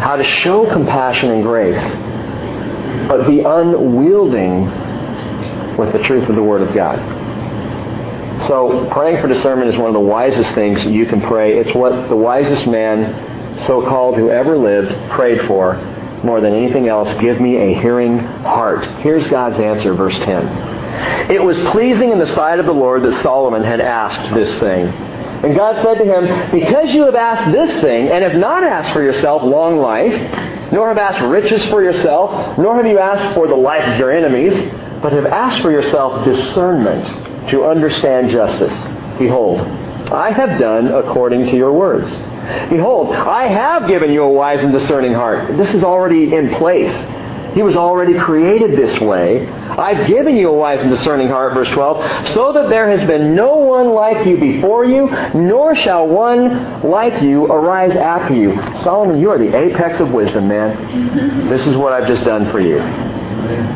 [0.00, 1.82] How to show compassion and grace,
[3.08, 4.66] but be unwielding
[5.76, 6.98] with the truth of the Word of God.
[8.48, 11.58] So praying for discernment is one of the wisest things you can pray.
[11.58, 15.76] It's what the wisest man, so-called, who ever lived, prayed for
[16.22, 17.12] more than anything else.
[17.20, 18.84] Give me a hearing heart.
[19.00, 21.30] Here's God's answer, verse 10.
[21.30, 24.92] It was pleasing in the sight of the Lord that Solomon had asked this thing.
[25.44, 28.94] And God said to him, Because you have asked this thing, and have not asked
[28.94, 30.14] for yourself long life,
[30.72, 34.10] nor have asked riches for yourself, nor have you asked for the life of your
[34.10, 34.54] enemies,
[35.02, 38.72] but have asked for yourself discernment to understand justice.
[39.18, 39.60] Behold,
[40.10, 42.10] I have done according to your words.
[42.70, 45.58] Behold, I have given you a wise and discerning heart.
[45.58, 46.92] This is already in place.
[47.54, 49.48] He was already created this way.
[49.48, 53.34] I've given you a wise and discerning heart, verse 12, so that there has been
[53.34, 58.54] no one like you before you, nor shall one like you arise after you.
[58.82, 61.48] Solomon, you are the apex of wisdom, man.
[61.48, 62.80] This is what I've just done for you.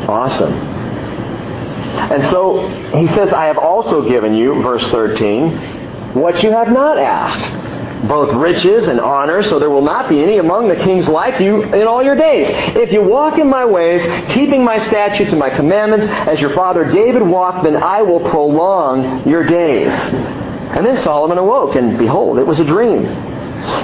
[0.09, 0.53] Awesome.
[0.53, 6.99] And so he says, I have also given you, verse 13, what you have not
[6.99, 7.68] asked.
[8.07, 11.63] Both riches and honor, so there will not be any among the kings like you
[11.63, 12.49] in all your days.
[12.77, 16.85] If you walk in my ways, keeping my statutes and my commandments, as your father
[16.85, 19.93] David walked, then I will prolong your days.
[19.93, 23.07] And then Solomon awoke, and behold, it was a dream.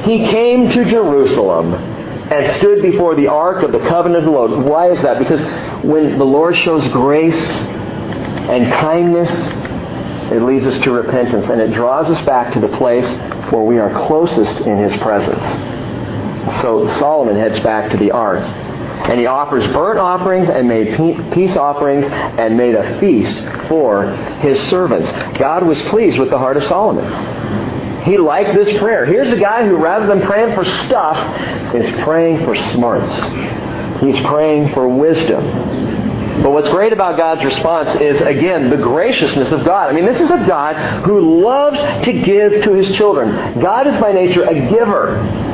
[0.04, 4.50] He came to Jerusalem and stood before the ark of the covenant of the Lord.
[4.64, 5.18] Why is that?
[5.18, 5.42] Because
[5.84, 9.30] when the Lord shows grace and kindness,
[10.34, 13.06] it leads us to repentance, and it draws us back to the place
[13.52, 15.42] where we are closest in His presence.
[16.60, 18.44] So Solomon heads back to the ark.
[18.44, 20.96] And he offers burnt offerings and made
[21.32, 23.36] peace offerings and made a feast
[23.68, 24.06] for
[24.40, 25.10] his servants.
[25.38, 28.02] God was pleased with the heart of Solomon.
[28.04, 29.04] He liked this prayer.
[29.04, 31.16] Here's a guy who, rather than praying for stuff,
[31.74, 33.14] is praying for smarts.
[34.00, 35.42] He's praying for wisdom.
[36.42, 39.88] But what's great about God's response is, again, the graciousness of God.
[39.88, 43.60] I mean, this is a God who loves to give to his children.
[43.60, 45.52] God is by nature a giver.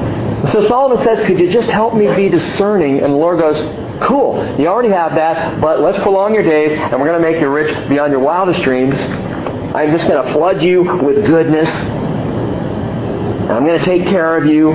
[0.52, 3.02] So Solomon says, Could you just help me be discerning?
[3.02, 3.58] And the Lord goes,
[4.06, 7.40] Cool, you already have that, but let's prolong your days, and we're going to make
[7.40, 8.96] you rich beyond your wildest dreams.
[8.98, 11.68] I'm just going to flood you with goodness.
[13.50, 14.72] I'm going to take care of you.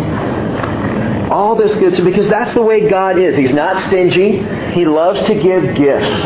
[1.32, 3.36] All this good because that's the way God is.
[3.36, 4.39] He's not stingy.
[4.76, 6.24] He loves to give gifts.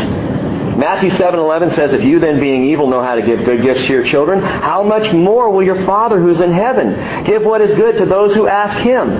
[0.76, 3.94] Matthew 7:11 says, "If you then being evil know how to give good gifts to
[3.94, 7.98] your children, how much more will your Father who's in heaven give what is good
[7.98, 9.12] to those who ask him?"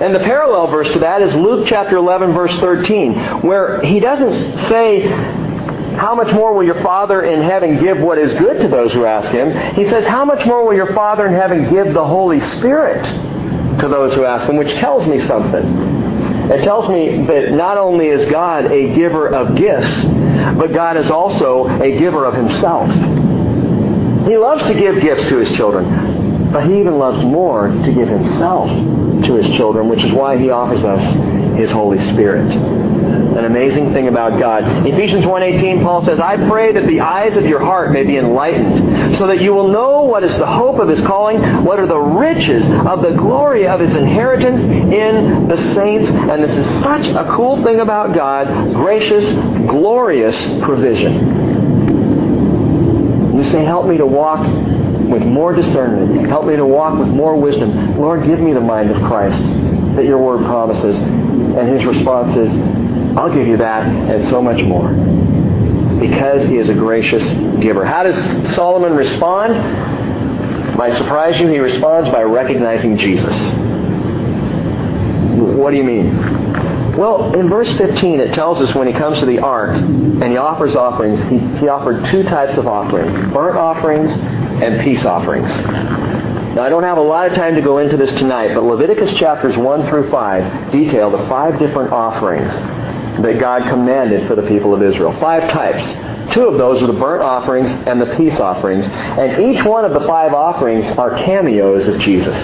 [0.00, 4.58] And the parallel verse to that is Luke chapter 11 verse 13, where he doesn't
[4.68, 5.02] say
[5.96, 9.04] how much more will your Father in heaven give what is good to those who
[9.04, 9.52] ask him?
[9.74, 13.04] He says, how much more will your Father in heaven give the Holy Spirit
[13.78, 15.95] to those who ask him, which tells me something.
[16.48, 20.04] It tells me that not only is God a giver of gifts,
[20.56, 22.90] but God is also a giver of himself.
[24.26, 28.08] He loves to give gifts to his children, but he even loves more to give
[28.08, 28.68] himself
[29.24, 31.02] to his children, which is why he offers us
[31.58, 32.52] his Holy Spirit
[33.36, 34.86] an amazing thing about God.
[34.86, 39.16] Ephesians 1.18, Paul says, I pray that the eyes of your heart may be enlightened,
[39.16, 41.98] so that you will know what is the hope of his calling, what are the
[41.98, 46.08] riches of the glory of his inheritance in the saints.
[46.08, 49.24] And this is such a cool thing about God, gracious,
[49.68, 51.46] glorious provision.
[53.36, 54.46] You say, help me to walk
[55.10, 56.26] with more discernment.
[56.26, 57.98] Help me to walk with more wisdom.
[57.98, 59.42] Lord, give me the mind of Christ
[59.96, 60.98] that your word promises.
[60.98, 62.50] And his response is,
[63.16, 64.92] I'll give you that and so much more.
[66.00, 67.24] Because he is a gracious
[67.62, 67.84] giver.
[67.84, 69.54] How does Solomon respond?
[70.76, 73.34] Might surprise you, he responds by recognizing Jesus.
[75.56, 76.96] What do you mean?
[76.96, 80.36] Well, in verse 15, it tells us when he comes to the ark and he
[80.36, 85.50] offers offerings, he, he offered two types of offerings burnt offerings and peace offerings.
[86.56, 89.12] Now, I don't have a lot of time to go into this tonight, but Leviticus
[89.14, 92.50] chapters 1 through 5 detail the five different offerings
[93.22, 95.12] that God commanded for the people of Israel.
[95.20, 96.34] Five types.
[96.34, 98.86] Two of those are the burnt offerings and the peace offerings.
[98.88, 102.36] And each one of the five offerings are cameos of Jesus,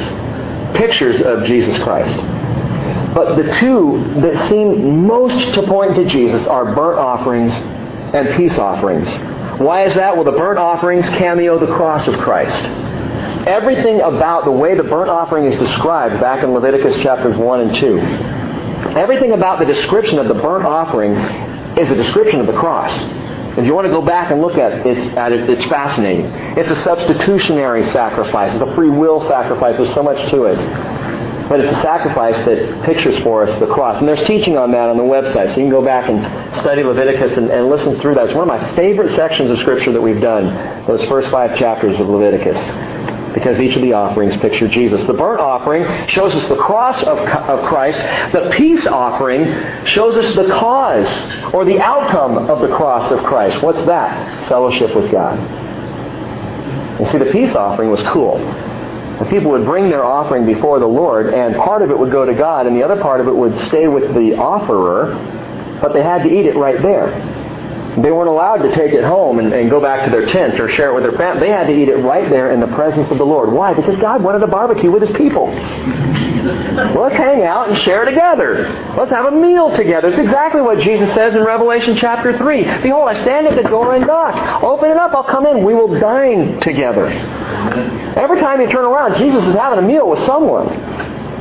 [0.76, 2.16] pictures of Jesus Christ.
[3.14, 8.56] But the two that seem most to point to Jesus are burnt offerings and peace
[8.58, 9.08] offerings.
[9.60, 10.14] Why is that?
[10.14, 12.56] Well, the burnt offerings cameo the cross of Christ.
[13.46, 17.74] Everything about the way the burnt offering is described back in Leviticus chapters 1 and
[17.74, 18.41] 2
[18.96, 21.12] Everything about the description of the burnt offering
[21.78, 22.92] is a description of the cross.
[23.56, 26.26] If you want to go back and look at it, it's, at it, it's fascinating.
[26.56, 28.52] It's a substitutionary sacrifice.
[28.54, 29.76] It's a free will sacrifice.
[29.76, 30.56] There's so much to it.
[31.48, 33.98] But it's a sacrifice that pictures for us the cross.
[33.98, 35.48] And there's teaching on that on the website.
[35.48, 38.24] So you can go back and study Leviticus and, and listen through that.
[38.24, 41.98] It's one of my favorite sections of Scripture that we've done, those first five chapters
[41.98, 42.58] of Leviticus
[43.34, 45.02] because each of the offerings picture Jesus.
[45.04, 47.98] The burnt offering shows us the cross of, of Christ.
[48.32, 49.44] The peace offering
[49.86, 51.06] shows us the cause
[51.52, 53.62] or the outcome of the cross of Christ.
[53.62, 54.48] What's that?
[54.48, 55.38] Fellowship with God.
[55.38, 58.38] And see, the peace offering was cool.
[59.18, 62.24] The people would bring their offering before the Lord, and part of it would go
[62.24, 65.14] to God, and the other part of it would stay with the offerer,
[65.80, 67.41] but they had to eat it right there.
[67.96, 70.68] They weren't allowed to take it home and, and, go back to their tent or
[70.70, 71.46] share it with their family.
[71.46, 73.52] They had to eat it right there in the presence of the Lord.
[73.52, 73.74] Why?
[73.74, 75.48] Because God wanted a barbecue with His people.
[75.52, 78.94] Let's hang out and share together.
[78.96, 80.08] Let's have a meal together.
[80.08, 82.64] It's exactly what Jesus says in Revelation chapter 3.
[82.82, 84.62] Behold, I stand at the door and knock.
[84.62, 85.62] Open it up, I'll come in.
[85.62, 87.06] We will dine together.
[87.06, 90.68] Every time you turn around, Jesus is having a meal with someone.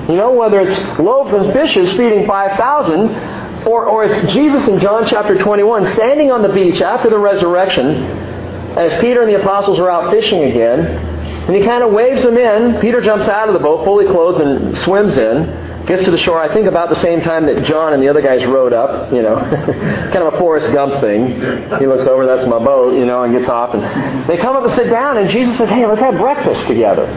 [0.10, 3.31] You know, whether it's loaves and fishes feeding 5,000
[3.66, 8.30] or, or it's Jesus in John chapter 21 standing on the beach after the resurrection
[8.78, 10.80] as Peter and the apostles are out fishing again.
[10.80, 12.80] And he kind of waves them in.
[12.80, 15.86] Peter jumps out of the boat, fully clothed, and swims in.
[15.86, 18.22] Gets to the shore, I think about the same time that John and the other
[18.22, 19.36] guys rowed up, you know.
[20.14, 21.34] kind of a Forrest Gump thing.
[21.80, 23.74] He looks over, that's my boat, you know, and gets off.
[23.74, 27.08] And they come up and sit down, and Jesus says, hey, let's have breakfast together.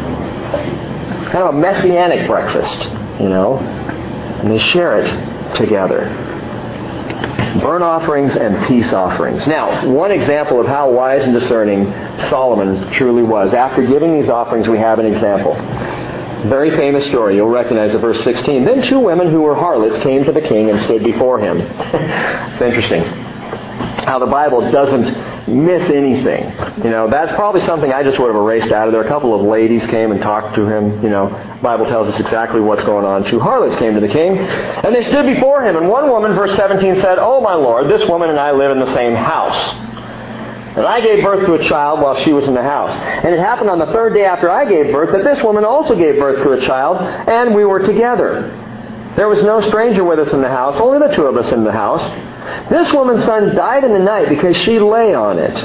[1.31, 2.83] Kind of a messianic breakfast,
[3.21, 3.59] you know.
[3.59, 6.24] And they share it together
[7.61, 9.47] burnt offerings and peace offerings.
[9.47, 11.85] Now, one example of how wise and discerning
[12.29, 13.55] Solomon truly was.
[13.55, 15.55] After giving these offerings, we have an example.
[16.49, 17.37] Very famous story.
[17.37, 18.65] You'll recognize it, verse 16.
[18.65, 21.61] Then two women who were harlots came to the king and stood before him.
[21.61, 23.03] it's interesting
[24.05, 26.51] how the Bible doesn't miss anything.
[26.83, 29.03] You know, that's probably something I just would have erased out of there.
[29.03, 31.03] A couple of ladies came and talked to him.
[31.03, 31.29] You know,
[31.63, 33.25] Bible tells us exactly what's going on.
[33.25, 35.77] Two harlots came to the king, and they stood before him.
[35.77, 38.79] And one woman, verse 17, said, Oh, my Lord, this woman and I live in
[38.79, 39.91] the same house.
[40.77, 42.91] And I gave birth to a child while she was in the house.
[42.91, 45.95] And it happened on the third day after I gave birth that this woman also
[45.95, 48.64] gave birth to a child, and we were together.
[49.17, 51.65] There was no stranger with us in the house, only the two of us in
[51.65, 52.03] the house.
[52.69, 55.57] This woman's son died in the night because she lay on it.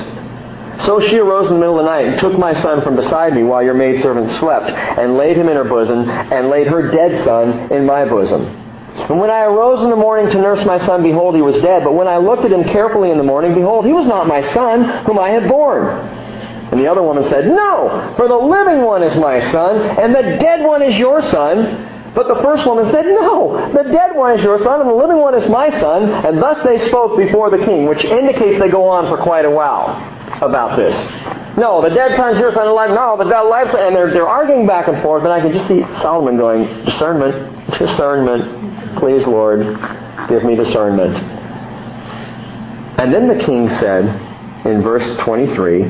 [0.85, 3.33] So she arose in the middle of the night and took my son from beside
[3.33, 7.23] me while your maidservant slept, and laid him in her bosom, and laid her dead
[7.25, 8.45] son in my bosom.
[8.45, 11.83] And when I arose in the morning to nurse my son, behold, he was dead.
[11.83, 14.41] But when I looked at him carefully in the morning, behold, he was not my
[14.53, 15.87] son, whom I had born.
[16.71, 20.21] And the other woman said, No, for the living one is my son, and the
[20.21, 21.98] dead one is your son.
[22.19, 25.19] But the first woman said, No, the dead one is your son, and the living
[25.19, 26.03] one is my son.
[26.03, 29.49] And thus they spoke before the king, which indicates they go on for quite a
[29.49, 29.95] while
[30.43, 30.93] about this.
[31.57, 32.89] No, the dead son is your son, alive.
[32.89, 35.23] No, the dead life, and they're, they're arguing back and forth.
[35.23, 38.99] And I can just see Solomon going, Discernment, discernment.
[38.99, 39.61] Please, Lord,
[40.27, 41.15] give me discernment.
[42.99, 44.03] And then the king said,
[44.65, 45.83] in verse 23,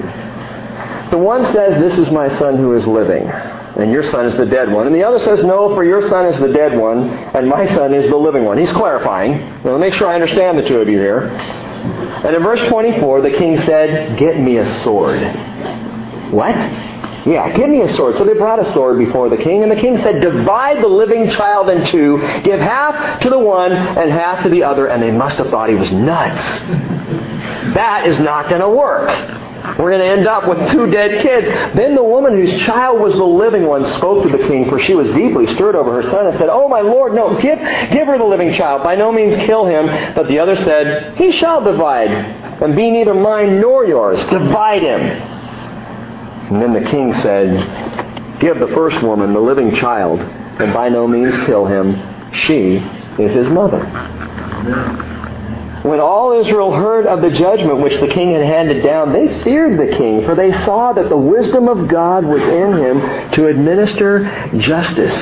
[1.09, 3.31] The one says, This is my son who is living
[3.77, 4.87] and your son is the dead one.
[4.87, 7.93] And the other says, no, for your son is the dead one, and my son
[7.93, 8.57] is the living one.
[8.57, 9.39] He's clarifying.
[9.63, 11.27] Now, make sure I understand the two of you here.
[11.29, 15.21] And in verse 24, the king said, get me a sword.
[16.31, 16.55] What?
[17.25, 18.15] Yeah, give me a sword.
[18.15, 21.29] So they brought a sword before the king, and the king said, divide the living
[21.29, 25.11] child in two, give half to the one and half to the other, and they
[25.11, 26.41] must have thought he was nuts.
[27.75, 29.09] That is not going to work.
[29.77, 31.47] We're going to end up with two dead kids.
[31.75, 34.95] Then the woman whose child was the living one spoke to the king, for she
[34.95, 37.59] was deeply stirred over her son, and said, Oh, my lord, no, give,
[37.91, 38.83] give her the living child.
[38.83, 39.87] By no means kill him.
[40.15, 44.19] But the other said, He shall divide, and be neither mine nor yours.
[44.25, 45.01] Divide him.
[45.01, 51.07] And then the king said, Give the first woman the living child, and by no
[51.07, 52.33] means kill him.
[52.33, 52.77] She
[53.21, 55.07] is his mother.
[55.83, 59.79] When all Israel heard of the judgment which the king had handed down, they feared
[59.79, 64.51] the king, for they saw that the wisdom of God was in him to administer
[64.57, 65.15] justice.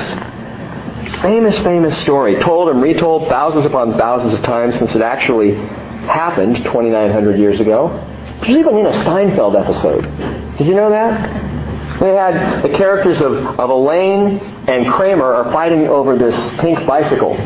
[1.22, 6.56] Famous, famous story, told and retold thousands upon thousands of times since it actually happened
[6.56, 7.88] 2,900 years ago.
[8.40, 10.02] There's even in a Seinfeld episode.
[10.58, 12.00] Did you know that?
[12.00, 14.38] They had the characters of, of Elaine
[14.68, 17.36] and Kramer are fighting over this pink bicycle.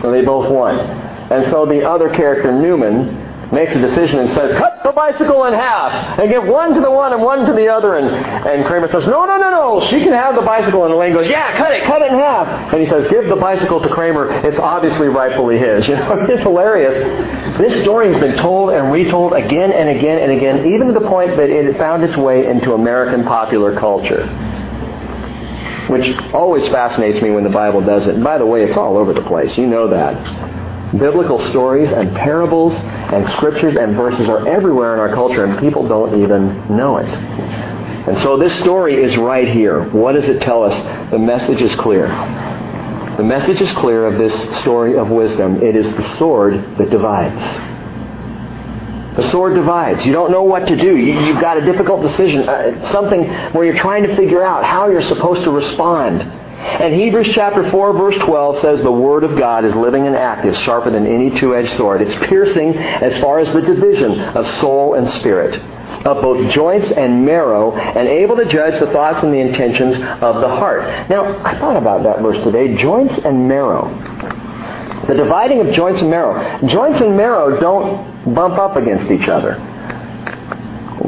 [0.00, 1.07] So they both won.
[1.30, 5.54] And so the other character, Newman, makes a decision and says, cut the bicycle in
[5.54, 7.96] half and give one to the one and one to the other.
[7.96, 10.84] And, and Kramer says, no, no, no, no, she can have the bicycle.
[10.84, 12.72] And Elaine goes, yeah, cut it, cut it in half.
[12.72, 14.28] And he says, give the bicycle to Kramer.
[14.46, 15.88] It's obviously rightfully his.
[15.88, 17.56] You know, it's hilarious.
[17.56, 21.08] This story has been told and retold again and again and again, even to the
[21.08, 24.26] point that it found its way into American popular culture.
[25.88, 28.16] Which always fascinates me when the Bible does it.
[28.16, 29.56] And by the way, it's all over the place.
[29.56, 30.57] You know that
[30.92, 35.86] biblical stories and parables and scriptures and verses are everywhere in our culture and people
[35.86, 37.08] don't even know it.
[38.08, 39.82] And so this story is right here.
[39.90, 41.10] What does it tell us?
[41.10, 42.06] The message is clear.
[43.18, 45.62] The message is clear of this story of wisdom.
[45.62, 47.42] It is the sword that divides.
[49.16, 50.06] The sword divides.
[50.06, 50.96] You don't know what to do.
[50.96, 54.88] You, have got a difficult decision, uh, something where you're trying to figure out how
[54.88, 56.22] you're supposed to respond.
[56.58, 60.56] And Hebrews chapter 4 verse 12 says the Word of God is living and active,
[60.56, 62.02] sharper than any two-edged sword.
[62.02, 65.56] It's piercing as far as the division of soul and spirit,
[66.04, 70.40] of both joints and marrow, and able to judge the thoughts and the intentions of
[70.40, 71.08] the heart.
[71.08, 73.88] Now, I thought about that verse today, joints and marrow.
[75.06, 76.66] The dividing of joints and marrow.
[76.66, 79.54] Joints and marrow don't bump up against each other.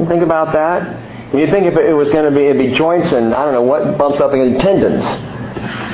[0.07, 1.33] Think about that.
[1.35, 3.61] You'd think if it was going to be, it'd be joints and I don't know
[3.61, 5.03] what bumps up against tendons.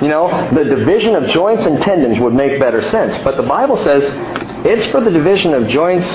[0.01, 3.17] You know, the division of joints and tendons would make better sense.
[3.23, 4.03] But the Bible says
[4.65, 6.05] it's for the division of joints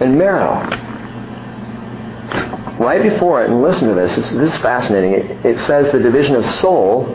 [0.00, 0.60] and marrow.
[2.78, 5.12] right before it, and listen to this, this is fascinating.
[5.12, 7.06] It, it, says the division of soul,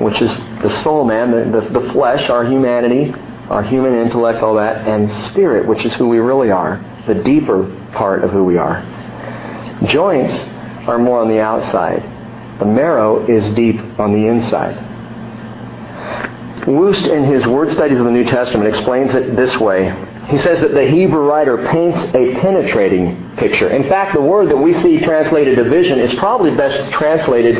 [0.00, 3.12] which is the soul man, the, the, the flesh, our humanity,
[3.48, 7.64] our human intellect, all that, and spirit, which is who we really are, the deeper
[7.92, 8.80] part of who we are.
[9.86, 10.34] Joints
[10.88, 12.02] are more on the outside.
[12.60, 14.89] The marrow is deep on the inside.
[16.66, 19.94] Wuest, in his word studies of the New Testament, explains it this way.
[20.26, 23.68] He says that the Hebrew writer paints a penetrating picture.
[23.70, 27.56] In fact, the word that we see translated division is probably best translated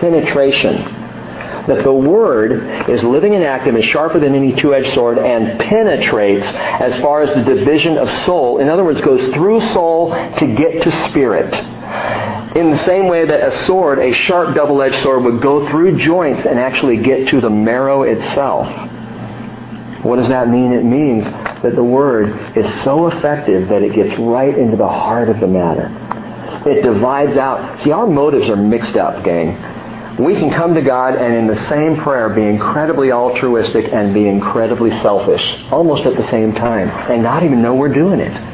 [0.00, 1.00] penetration
[1.66, 6.46] that the Word is living and active and sharper than any two-edged sword and penetrates
[6.46, 8.58] as far as the division of soul.
[8.58, 11.79] In other words, goes through soul to get to spirit.
[12.56, 16.46] In the same way that a sword, a sharp double-edged sword, would go through joints
[16.46, 18.66] and actually get to the marrow itself.
[20.04, 20.72] What does that mean?
[20.72, 25.28] It means that the Word is so effective that it gets right into the heart
[25.28, 25.88] of the matter.
[26.68, 27.80] It divides out.
[27.82, 29.56] See, our motives are mixed up, gang
[30.20, 34.28] we can come to God and in the same prayer be incredibly altruistic and be
[34.28, 38.49] incredibly selfish, almost at the same time, and not even know we're doing it.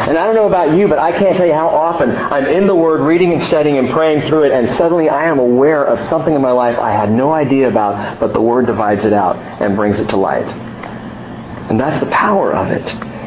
[0.00, 2.66] And I don't know about you, but I can't tell you how often I'm in
[2.66, 6.00] the Word, reading and studying and praying through it, and suddenly I am aware of
[6.08, 9.36] something in my life I had no idea about, but the Word divides it out
[9.36, 10.46] and brings it to light.
[11.70, 12.82] And that's the power of it.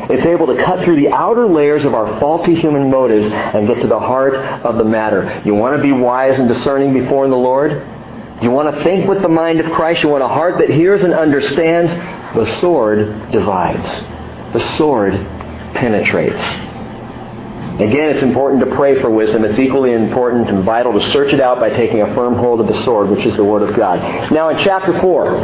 [0.10, 3.80] It's able to cut through the outer layers of our faulty human motives and get
[3.82, 5.44] to the heart of the matter.
[5.46, 7.72] You want to be wise and discerning before the Lord?
[8.42, 10.02] You want to think with the mind of Christ?
[10.02, 11.94] You want a heart that hears and understands?
[12.36, 13.90] The sword divides.
[14.54, 15.14] The sword
[15.74, 16.44] penetrates.
[17.80, 19.44] Again, it's important to pray for wisdom.
[19.44, 22.68] It's equally important and vital to search it out by taking a firm hold of
[22.68, 24.32] the sword, which is the Word of God.
[24.32, 25.36] Now, in chapter 4,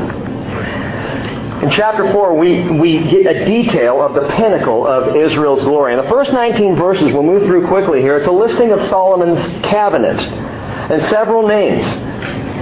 [1.64, 5.94] in chapter 4, we, we get a detail of the pinnacle of Israel's glory.
[5.94, 8.16] In the first 19 verses, we'll move through quickly here.
[8.18, 11.84] It's a listing of Solomon's cabinet and several names.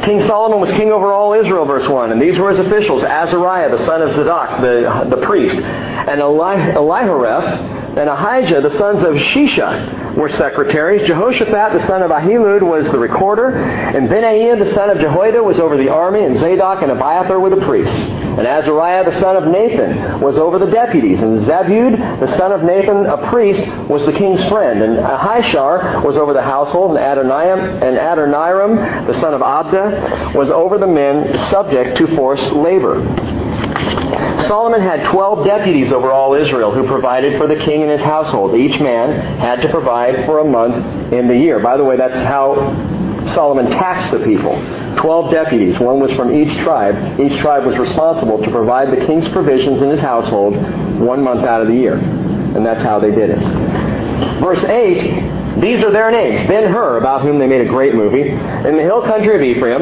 [0.04, 3.76] King Solomon was king over all Israel, verse 1, and these were his officials Azariah,
[3.76, 9.16] the son of Zadok, the, the priest, and Eli, Elihoreph, and Ahijah, the sons of
[9.16, 11.08] Shisha, were secretaries.
[11.08, 15.60] Jehoshaphat, the son of Ahilud, was the recorder, and Benaiah, the son of Jehoiada, was
[15.60, 17.96] over the army, and Zadok and Abiathar were the priests.
[17.96, 22.64] And Azariah, the son of Nathan, was over the deputies, and Zabud, the son of
[22.64, 27.82] Nathan, a priest, was the king's friend, and Ahishar was over the household, and Adoniram,
[27.82, 33.47] and Adoniram, the son of Abda, was over the men subject to forced labor.
[34.48, 38.56] Solomon had 12 deputies over all Israel who provided for the king and his household.
[38.56, 41.60] Each man had to provide for a month in the year.
[41.60, 42.56] By the way, that's how
[43.34, 44.56] Solomon taxed the people.
[44.98, 45.80] Twelve deputies.
[45.80, 47.20] One was from each tribe.
[47.20, 50.56] Each tribe was responsible to provide the king's provisions in his household
[51.00, 51.96] one month out of the year.
[51.96, 53.40] And that's how they did it.
[54.40, 56.48] Verse 8, these are their names.
[56.48, 58.30] Ben-Hur, about whom they made a great movie.
[58.30, 59.82] In the hill country of Ephraim,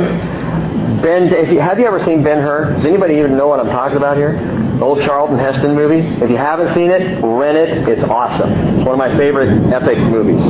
[1.06, 2.74] Ben, you, have you ever seen Ben-Hur?
[2.74, 4.40] Does anybody even know what I'm talking about here?
[4.82, 6.00] Old Charlton Heston movie.
[6.00, 7.88] If you haven't seen it, rent it.
[7.88, 8.52] It's awesome.
[8.52, 10.42] It's one of my favorite epic movies.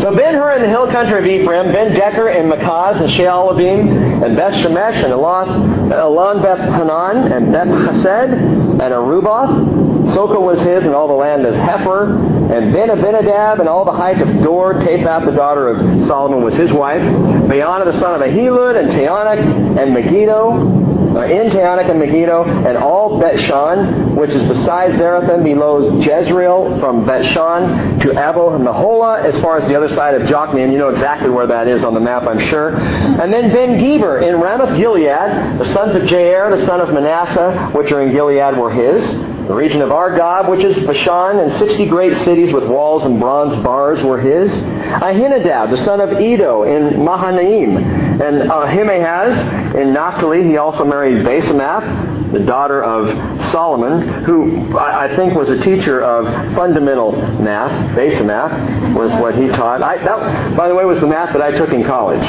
[0.00, 4.54] So Ben-Hur in the hill country of Ephraim, Ben-Deker and Makaz and Shaalbim and Beth
[4.54, 9.88] Shemesh and Elon, Elon Beth Hanan and Beth Chesed and Aruboth.
[10.14, 12.14] Soka was his and all the land of Hepher.
[12.50, 14.74] And Ben Abinadab and all the height of Dor.
[14.74, 17.02] Taphath, the daughter of Solomon, was his wife.
[17.02, 22.76] Baana, the son of Ahilud, and Taanach and Megiddo uh, in Taanach and Megiddo, and
[22.76, 29.56] all Bethshan, which is beside Zarethan, below Jezreel, from Bethshan to Abel Meholah, as far
[29.56, 30.72] as the other side of Jokneam.
[30.72, 32.76] You know exactly where that is on the map, I'm sure.
[32.76, 37.70] And then Ben Geber in Ramoth Gilead, the sons of Jair, the son of Manasseh,
[37.72, 39.37] which are in Gilead, were his.
[39.48, 43.56] The region of Argob, which is Bashan, and sixty great cities with walls and bronze
[43.64, 44.52] bars were his.
[44.52, 47.78] Ahinadab, the son of Iddo, in Mahanaim.
[47.78, 53.08] And Ahimaaz in Naphtali, he also married Basemath, the daughter of
[53.50, 57.96] Solomon, who I think was a teacher of fundamental math.
[57.96, 59.82] Basemath was what he taught.
[59.82, 62.26] I, that, by the way, was the math that I took in college.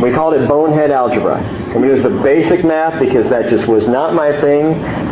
[0.00, 1.42] We called it bonehead algebra.
[1.74, 5.10] It was the basic math because that just was not my thing.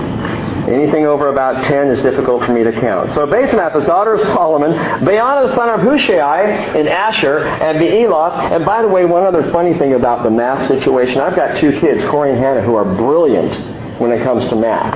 [0.71, 3.11] Anything over about 10 is difficult for me to count.
[3.11, 8.53] So Basemath, the daughter of Solomon, Baana, the son of Hushai in Asher, and Bealoth.
[8.53, 11.73] And by the way, one other funny thing about the math situation, I've got two
[11.81, 14.95] kids, Corey and Hannah, who are brilliant when it comes to math.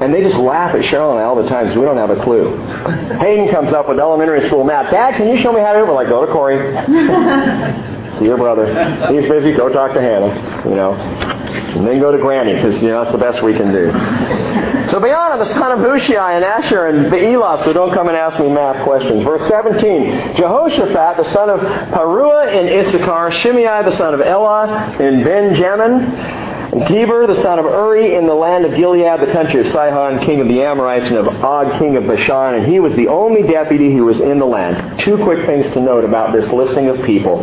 [0.00, 2.10] And they just laugh at Cheryl and I all the time because we don't have
[2.10, 2.56] a clue.
[3.18, 4.92] Hayden comes up with elementary school math.
[4.92, 5.88] Dad, can you show me how to do it?
[5.88, 6.56] We're like, go to Corey.
[8.18, 8.66] See your brother.
[9.12, 9.52] He's busy.
[9.52, 10.68] Go talk to Hannah.
[10.68, 10.94] You know.
[10.94, 13.90] And then go to Granny because, you know, that's the best we can do.
[14.90, 18.40] So Baana, the son of Hushai, and Asher, and Baalah, so don't come and ask
[18.40, 19.22] me math questions.
[19.22, 25.22] Verse 17, Jehoshaphat, the son of Paruah in Issachar, Shimei, the son of Elah in
[25.22, 26.04] Benjamin,
[26.72, 30.20] and Geber, the son of Uri, in the land of Gilead, the country of Sihon,
[30.20, 33.42] king of the Amorites, and of Og, king of Bashan, and he was the only
[33.42, 35.00] deputy who was in the land.
[35.00, 37.42] Two quick things to note about this listing of people.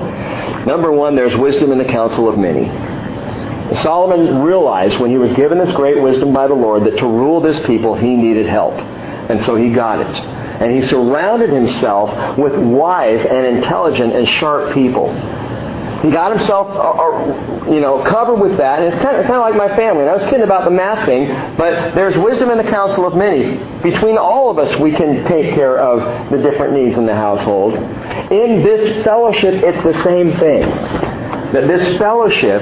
[0.65, 2.94] Number one, there's wisdom in the counsel of many.
[3.73, 7.41] Solomon realized when he was given this great wisdom by the Lord that to rule
[7.41, 8.73] this people he needed help.
[8.73, 10.19] And so he got it.
[10.61, 15.13] And he surrounded himself with wise and intelligent and sharp people.
[16.01, 18.79] He got himself, uh, uh, you know, covered with that.
[18.79, 20.01] And it's kind, of, kind of like my family.
[20.01, 23.15] And I was kidding about the math thing, but there's wisdom in the counsel of
[23.15, 23.57] many.
[23.81, 27.73] Between all of us, we can take care of the different needs in the household.
[27.73, 30.61] In this fellowship, it's the same thing.
[31.53, 32.61] That this fellowship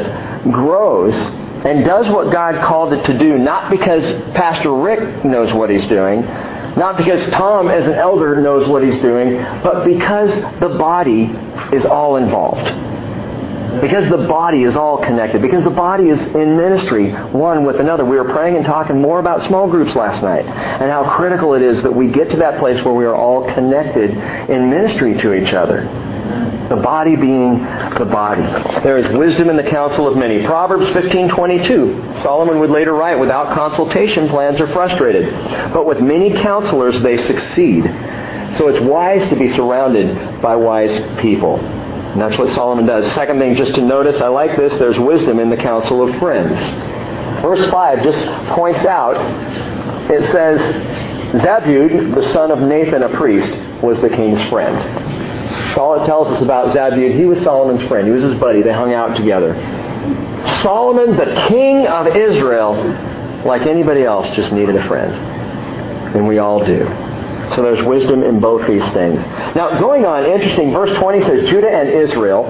[0.52, 5.70] grows and does what God called it to do, not because Pastor Rick knows what
[5.70, 6.22] he's doing,
[6.76, 11.32] not because Tom, as an elder, knows what he's doing, but because the body
[11.74, 12.66] is all involved.
[13.82, 15.42] Because the body is all connected.
[15.42, 18.06] Because the body is in ministry one with another.
[18.06, 21.64] We were praying and talking more about small groups last night and how critical it
[21.64, 25.34] is that we get to that place where we are all connected in ministry to
[25.34, 25.88] each other.
[26.70, 28.42] The body being the body.
[28.82, 30.46] There is wisdom in the counsel of many.
[30.46, 32.22] Proverbs 15:22.
[32.22, 35.34] Solomon would later write, "Without consultation, plans are frustrated,
[35.74, 37.84] but with many counselors they succeed."
[38.54, 41.60] So it's wise to be surrounded by wise people.
[41.60, 43.12] And that's what Solomon does.
[43.14, 46.60] Second thing, just to notice, I like this, there's wisdom in the counsel of friends.
[47.42, 49.18] Verse 5 just points out,
[50.10, 50.62] it says,
[51.42, 53.52] Zabud, the son of Nathan, a priest,
[53.82, 54.78] was the king's friend.
[55.74, 57.18] It tells us about Zabud.
[57.18, 58.08] He was Solomon's friend.
[58.08, 58.62] He was his buddy.
[58.62, 59.54] They hung out together.
[60.62, 62.76] Solomon, the king of Israel,
[63.46, 65.14] like anybody else, just needed a friend.
[66.16, 66.86] And we all do.
[67.56, 69.20] So there's wisdom in both these things.
[69.56, 72.44] Now, going on, interesting, verse 20 says Judah and Israel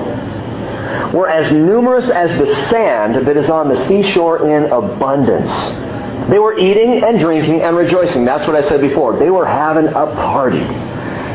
[1.14, 5.52] were as numerous as the sand that is on the seashore in abundance.
[6.30, 8.26] They were eating and drinking and rejoicing.
[8.26, 9.18] That's what I said before.
[9.20, 10.60] They were having a party.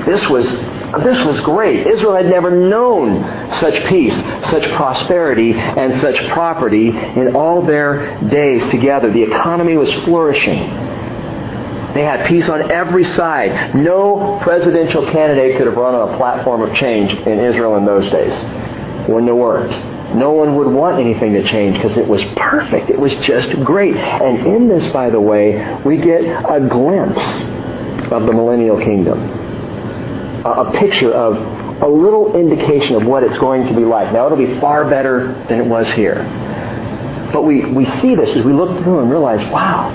[0.05, 0.51] This was
[0.97, 1.87] this was great.
[1.87, 4.17] Israel had never known such peace,
[4.51, 9.11] such prosperity, and such property in all their days together.
[9.11, 10.59] The economy was flourishing.
[11.95, 13.75] They had peace on every side.
[13.75, 18.09] No presidential candidate could have run on a platform of change in Israel in those
[18.11, 18.33] days.
[19.09, 19.73] Wouldn't have worked.
[20.15, 22.89] No one would want anything to change because it was perfect.
[22.89, 23.97] It was just great.
[23.97, 27.25] And in this, by the way, we get a glimpse
[28.11, 29.38] of the millennial kingdom.
[30.49, 34.13] A, picture of a little indication of what it's going to be like.
[34.13, 36.25] Now, it'll be far better than it was here.
[37.33, 39.91] But we, we see this as we look through and realize, wow,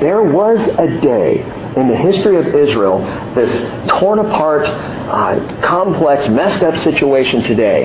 [0.00, 1.42] there was a day
[1.76, 3.00] in the history of Israel,
[3.34, 3.50] this
[3.88, 7.84] torn apart, uh, complex, messed up situation today.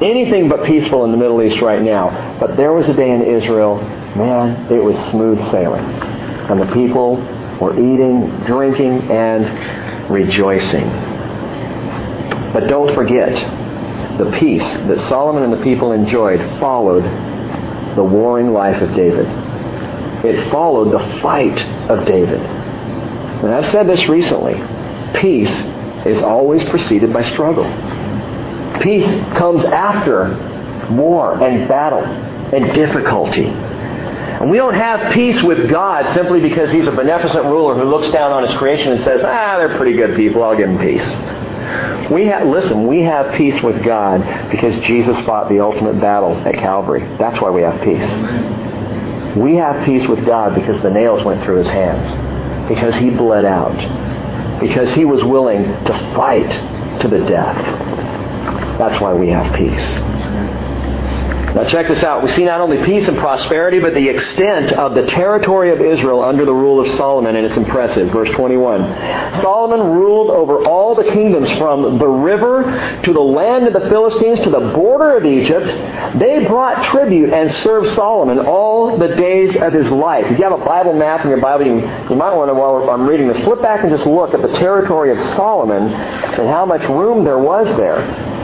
[0.00, 2.38] Anything but peaceful in the Middle East right now.
[2.38, 3.76] But there was a day in Israel,
[4.16, 5.84] man, it was smooth sailing.
[5.84, 7.16] And the people
[7.60, 11.13] were eating, drinking, and rejoicing.
[12.54, 13.34] But don't forget,
[14.16, 17.02] the peace that Solomon and the people enjoyed followed
[17.96, 19.26] the warring life of David.
[20.24, 22.40] It followed the fight of David.
[22.40, 24.54] And I've said this recently.
[25.20, 25.52] Peace
[26.06, 27.64] is always preceded by struggle.
[28.80, 33.46] Peace comes after war and battle and difficulty.
[33.46, 38.12] And we don't have peace with God simply because He's a beneficent ruler who looks
[38.12, 41.43] down on His creation and says, ah, they're pretty good people, I'll give them peace.
[42.10, 47.00] We listen, we have peace with God because Jesus fought the ultimate battle at Calvary.
[47.18, 49.36] That's why we have peace.
[49.36, 53.44] We have peace with God because the nails went through his hands, because he bled
[53.44, 53.76] out,
[54.60, 56.50] because he was willing to fight
[57.00, 57.58] to the death.
[58.78, 59.98] That's why we have peace.
[61.54, 62.24] Now check this out.
[62.24, 66.20] We see not only peace and prosperity, but the extent of the territory of Israel
[66.20, 68.10] under the rule of Solomon, and it's impressive.
[68.10, 69.40] Verse 21.
[69.40, 72.64] Solomon ruled over all the kingdoms from the river
[73.04, 76.18] to the land of the Philistines to the border of Egypt.
[76.18, 80.26] They brought tribute and served Solomon all the days of his life.
[80.26, 82.90] If you have a Bible map in your Bible, you, you might want to, while
[82.90, 86.66] I'm reading this, flip back and just look at the territory of Solomon and how
[86.66, 88.34] much room there was there.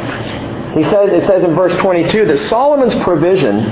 [0.75, 3.65] He says, it says in verse 22 that Solomon's provision,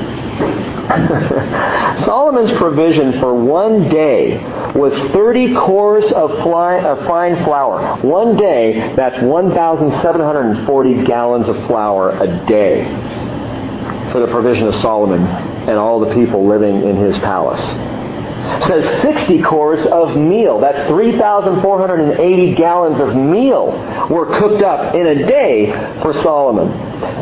[2.04, 4.42] Solomon's provision for one day
[4.74, 7.98] was 30 kors of, fly, of fine flour.
[8.02, 12.84] One day, that's 1,740 gallons of flour a day
[14.10, 17.97] for the provision of Solomon and all the people living in his palace.
[18.66, 20.60] Says 60 kors of meal.
[20.60, 23.72] That's 3,480 gallons of meal
[24.10, 25.72] were cooked up in a day
[26.02, 26.68] for Solomon.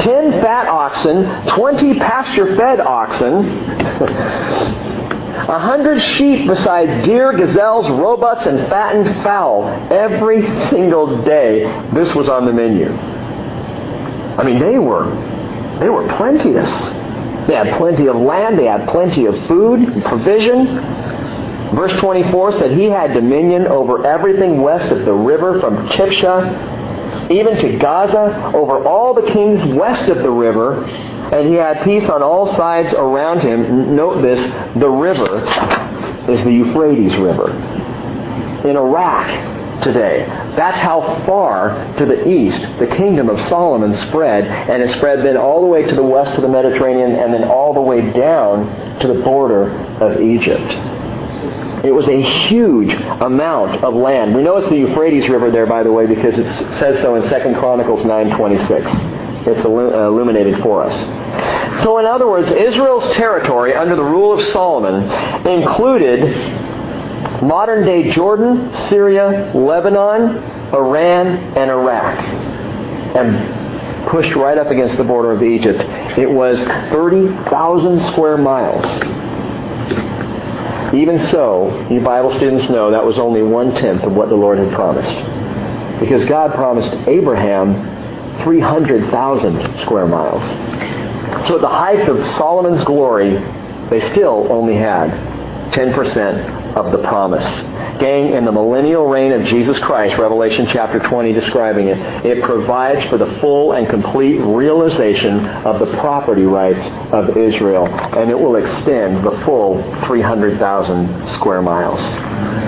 [0.00, 4.96] 10 fat oxen, 20 pasture-fed oxen,
[5.36, 9.68] A hundred sheep besides deer, gazelles, roebucks, and fattened fowl.
[9.92, 11.62] Every single day,
[11.92, 12.90] this was on the menu.
[12.90, 15.08] I mean, they were,
[15.78, 16.70] they were plenteous.
[17.46, 18.58] They had plenty of land.
[18.58, 20.66] They had plenty of food, provision.
[21.74, 26.84] Verse 24 said he had dominion over everything west of the river from Tiphsah
[27.30, 32.08] even to Gaza, over all the kings west of the river, and he had peace
[32.08, 33.96] on all sides around him.
[33.96, 34.40] Note this,
[34.76, 35.44] the river
[36.30, 37.50] is the Euphrates River.
[38.68, 40.24] In Iraq today.
[40.56, 45.36] That's how far to the east the kingdom of Solomon spread, and it spread then
[45.36, 48.98] all the way to the west of the Mediterranean and then all the way down
[49.00, 50.95] to the border of Egypt.
[51.86, 54.34] It was a huge amount of land.
[54.34, 57.22] We know it's the Euphrates River there, by the way, because it says so in
[57.22, 57.28] 2
[57.60, 59.46] Chronicles 9.26.
[59.46, 61.82] It's illuminated for us.
[61.84, 65.04] So in other words, Israel's territory under the rule of Solomon
[65.46, 66.34] included
[67.42, 70.38] modern day Jordan, Syria, Lebanon,
[70.74, 71.26] Iran,
[71.56, 72.18] and Iraq.
[73.14, 75.80] And pushed right up against the border of Egypt.
[76.18, 76.58] It was
[76.90, 78.84] 30,000 square miles.
[80.96, 84.56] Even so, you Bible students know that was only one tenth of what the Lord
[84.56, 85.14] had promised.
[86.00, 90.42] Because God promised Abraham 300,000 square miles.
[91.48, 93.34] So at the height of Solomon's glory,
[93.90, 95.35] they still only had
[95.72, 97.44] 10% of the promise.
[98.00, 103.04] Gang, in the millennial reign of Jesus Christ, Revelation chapter 20 describing it, it provides
[103.08, 108.56] for the full and complete realization of the property rights of Israel, and it will
[108.56, 112.65] extend the full 300,000 square miles.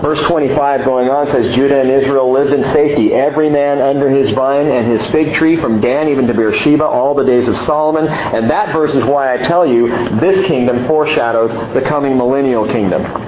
[0.00, 4.32] Verse 25 going on says, Judah and Israel lived in safety, every man under his
[4.34, 8.06] vine and his fig tree, from Dan even to Beersheba, all the days of Solomon.
[8.06, 9.88] And that verse is why I tell you
[10.20, 13.27] this kingdom foreshadows the coming millennial kingdom.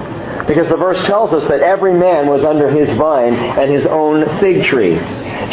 [0.51, 4.37] Because the verse tells us that every man was under his vine and his own
[4.41, 4.95] fig tree.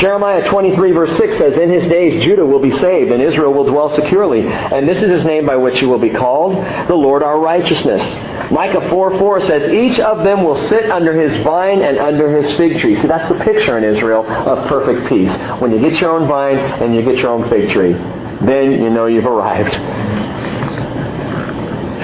[0.00, 3.64] Jeremiah 23 verse 6 says, In his days Judah will be saved and Israel will
[3.64, 4.44] dwell securely.
[4.44, 6.56] And this is his name by which he will be called,
[6.88, 8.02] the Lord our righteousness.
[8.50, 12.52] Micah 4 4 says, Each of them will sit under his vine and under his
[12.56, 12.96] fig tree.
[13.00, 15.32] See, that's the picture in Israel of perfect peace.
[15.60, 18.90] When you get your own vine and you get your own fig tree, then you
[18.90, 19.78] know you've arrived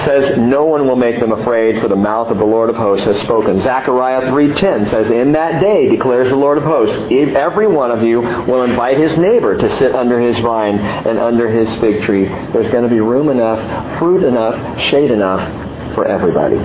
[0.05, 3.05] says, No one will make them afraid, for the mouth of the Lord of hosts
[3.05, 3.59] has spoken.
[3.59, 8.21] Zechariah 3.10 says, In that day, declares the Lord of hosts, every one of you
[8.21, 12.25] will invite his neighbor to sit under his vine and under his fig tree.
[12.25, 16.57] There's going to be room enough, fruit enough, shade enough for everybody.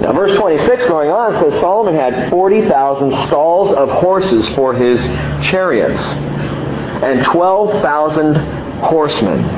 [0.00, 5.04] Now, verse 26 going on says Solomon had 40,000 stalls of horses for his
[5.44, 5.98] chariots
[7.02, 8.36] and 12,000
[8.80, 9.57] horsemen.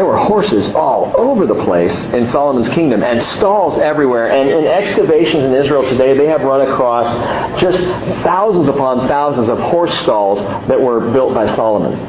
[0.00, 4.30] There were horses all over the place in Solomon's kingdom and stalls everywhere.
[4.30, 7.76] And in excavations in Israel today, they have run across just
[8.22, 12.00] thousands upon thousands of horse stalls that were built by Solomon.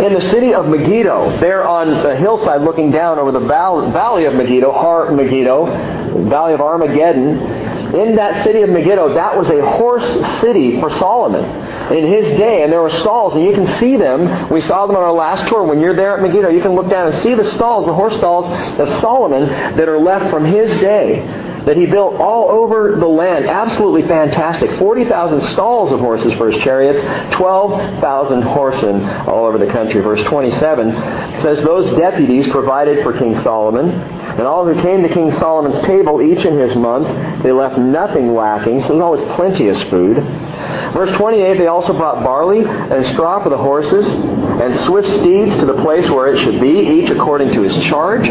[0.00, 4.34] In the city of Megiddo, there on the hillside looking down over the valley of
[4.34, 7.30] Megiddo, Har Megiddo, Valley of Armageddon,
[7.96, 10.06] in that city of Megiddo, that was a horse
[10.40, 12.62] city for Solomon in his day.
[12.62, 14.48] And there were stalls, and you can see them.
[14.50, 15.64] We saw them on our last tour.
[15.64, 18.16] When you're there at Megiddo, you can look down and see the stalls, the horse
[18.16, 18.46] stalls
[18.78, 23.46] of Solomon that are left from his day that he built all over the land.
[23.46, 24.78] Absolutely fantastic.
[24.78, 27.00] 40,000 stalls of horses for his chariots,
[27.36, 30.00] 12,000 horsemen all over the country.
[30.00, 30.92] Verse 27
[31.42, 36.22] says, Those deputies provided for King Solomon, and all who came to King Solomon's table,
[36.22, 40.16] each in his month, they left nothing lacking, so there's always plenteous food.
[40.92, 45.66] Verse 28, they also brought barley and straw for the horses, and swift steeds to
[45.66, 48.28] the place where it should be, each according to his charge.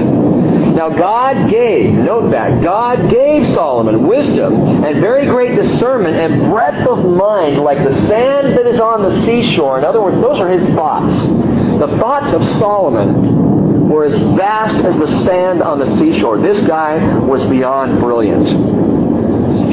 [0.79, 6.87] Now God gave, note that, God gave Solomon wisdom and very great discernment and breadth
[6.87, 9.77] of mind like the sand that is on the seashore.
[9.77, 11.21] In other words, those are his thoughts.
[11.25, 16.39] The thoughts of Solomon were as vast as the sand on the seashore.
[16.39, 18.47] This guy was beyond brilliant.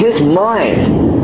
[0.01, 1.16] His mind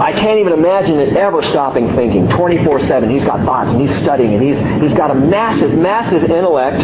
[0.00, 2.26] I can't even imagine it ever stopping thinking.
[2.28, 3.10] 24-7.
[3.10, 6.82] He's got thoughts and he's studying and he's, he's got a massive, massive intellect.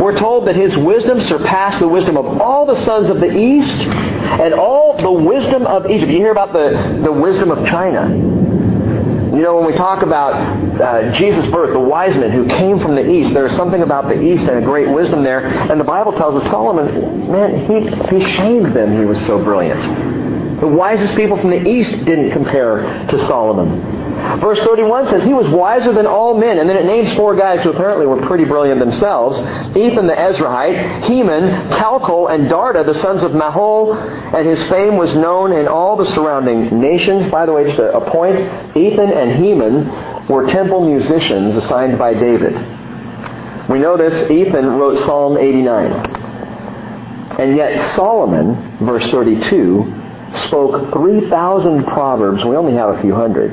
[0.00, 3.72] We're told that his wisdom surpassed the wisdom of all the sons of the East
[3.80, 6.12] and all the wisdom of Egypt.
[6.12, 8.14] You hear about the, the wisdom of China.
[8.14, 10.34] You know, when we talk about
[10.80, 13.34] uh, Jesus' birth, the wise men who came from the east.
[13.34, 15.44] There's something about the east and a great wisdom there.
[15.46, 18.98] And the Bible tells us Solomon, man, he, he shamed them.
[18.98, 20.25] He was so brilliant.
[20.60, 24.06] The wisest people from the east didn't compare to Solomon.
[24.40, 27.62] Verse 31 says he was wiser than all men, and then it names four guys
[27.62, 29.38] who apparently were pretty brilliant themselves.
[29.76, 33.94] Ethan the Ezrahite, Heman, Calcol, and Darda, the sons of Mahol,
[34.34, 37.30] and his fame was known in all the surrounding nations.
[37.30, 38.36] By the way, just a point,
[38.76, 42.54] Ethan and Heman were temple musicians assigned by David.
[43.68, 45.92] We know this, Ethan wrote Psalm 89.
[47.38, 49.95] And yet Solomon, verse 32,
[50.36, 52.44] spoke 3,000 proverbs.
[52.44, 53.52] We only have a few hundred.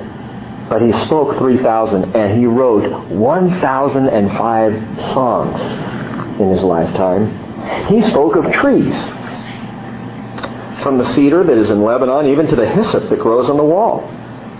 [0.70, 5.62] But he spoke 3,000 and he wrote 1,005 songs
[6.40, 7.28] in his lifetime.
[7.88, 8.96] He spoke of trees.
[10.82, 13.64] From the cedar that is in Lebanon even to the hyssop that grows on the
[13.64, 14.10] wall.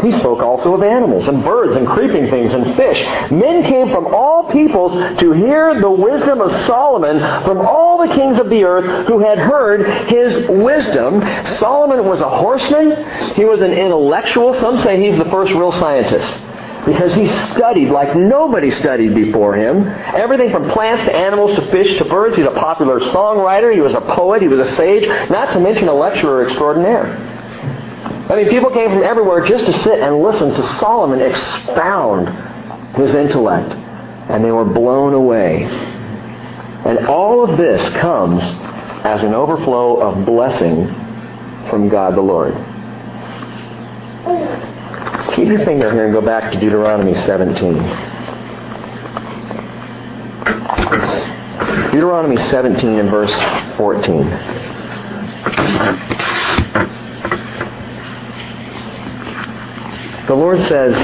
[0.02, 3.00] He spoke also of animals and birds and creeping things and fish.
[3.32, 8.40] Men came from all peoples to hear the wisdom of Solomon from all the kings
[8.40, 11.22] of the earth who had heard his wisdom.
[11.58, 13.34] Solomon was a horseman.
[13.36, 14.54] He was an intellectual.
[14.56, 16.34] Some say he's the first real scientist
[16.86, 19.88] because he studied like nobody studied before him.
[19.88, 22.36] Everything from plants to animals to fish to birds.
[22.36, 23.74] He's a popular songwriter.
[23.74, 24.42] He was a poet.
[24.42, 27.33] He was a sage, not to mention a lecturer extraordinaire.
[28.30, 32.30] I mean, people came from everywhere just to sit and listen to Solomon expound
[32.96, 33.74] his intellect.
[34.30, 35.64] And they were blown away.
[36.86, 38.42] And all of this comes
[39.04, 40.88] as an overflow of blessing
[41.70, 42.54] from God the Lord.
[45.36, 47.74] Keep your finger here and go back to Deuteronomy 17.
[51.92, 53.34] Deuteronomy 17 and verse
[53.78, 56.13] 14.
[60.28, 60.96] The Lord says,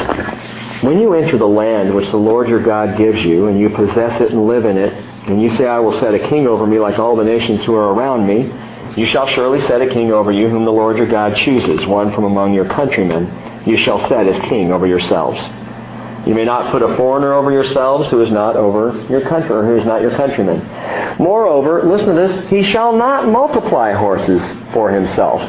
[0.82, 4.22] when you enter the land which the Lord your God gives you, and you possess
[4.22, 4.94] it and live in it,
[5.28, 7.76] and you say, I will set a king over me like all the nations who
[7.76, 8.50] are around me,
[8.96, 12.14] you shall surely set a king over you whom the Lord your God chooses, one
[12.14, 13.64] from among your countrymen.
[13.68, 15.38] You shall set as king over yourselves.
[16.26, 19.66] You may not put a foreigner over yourselves who is not over your country or
[19.66, 21.18] who is not your countryman.
[21.18, 24.42] Moreover, listen to this, he shall not multiply horses
[24.74, 25.42] for himself.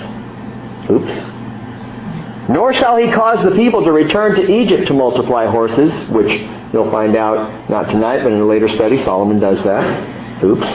[0.90, 1.39] Oops.
[2.50, 6.32] Nor shall he cause the people to return to Egypt to multiply horses, which
[6.72, 10.42] you'll find out not tonight, but in a later study, Solomon does that.
[10.42, 10.68] Oops.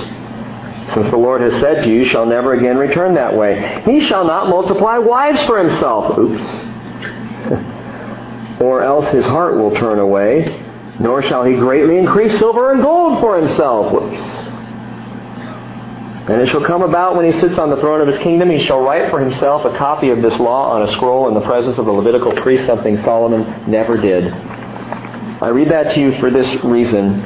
[0.94, 3.82] Since the Lord has said to you, you shall never again return that way.
[3.84, 6.18] He shall not multiply wives for himself.
[6.18, 6.42] Oops.
[8.62, 10.64] or else his heart will turn away,
[11.02, 13.92] nor shall he greatly increase silver and gold for himself.
[13.92, 14.45] Whoops.
[16.28, 18.66] And it shall come about when he sits on the throne of his kingdom, he
[18.66, 21.78] shall write for himself a copy of this law on a scroll in the presence
[21.78, 24.34] of the Levitical priest, something Solomon never did.
[24.34, 27.22] I read that to you for this reason.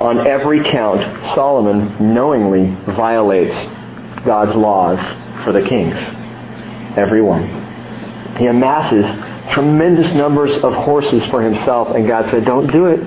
[0.00, 1.02] On every count,
[1.34, 3.54] Solomon knowingly violates
[4.24, 4.98] God's laws
[5.44, 5.98] for the kings.
[6.96, 7.46] Every one.
[8.38, 9.04] He amasses
[9.52, 13.00] tremendous numbers of horses for himself, and God said, Don't do it.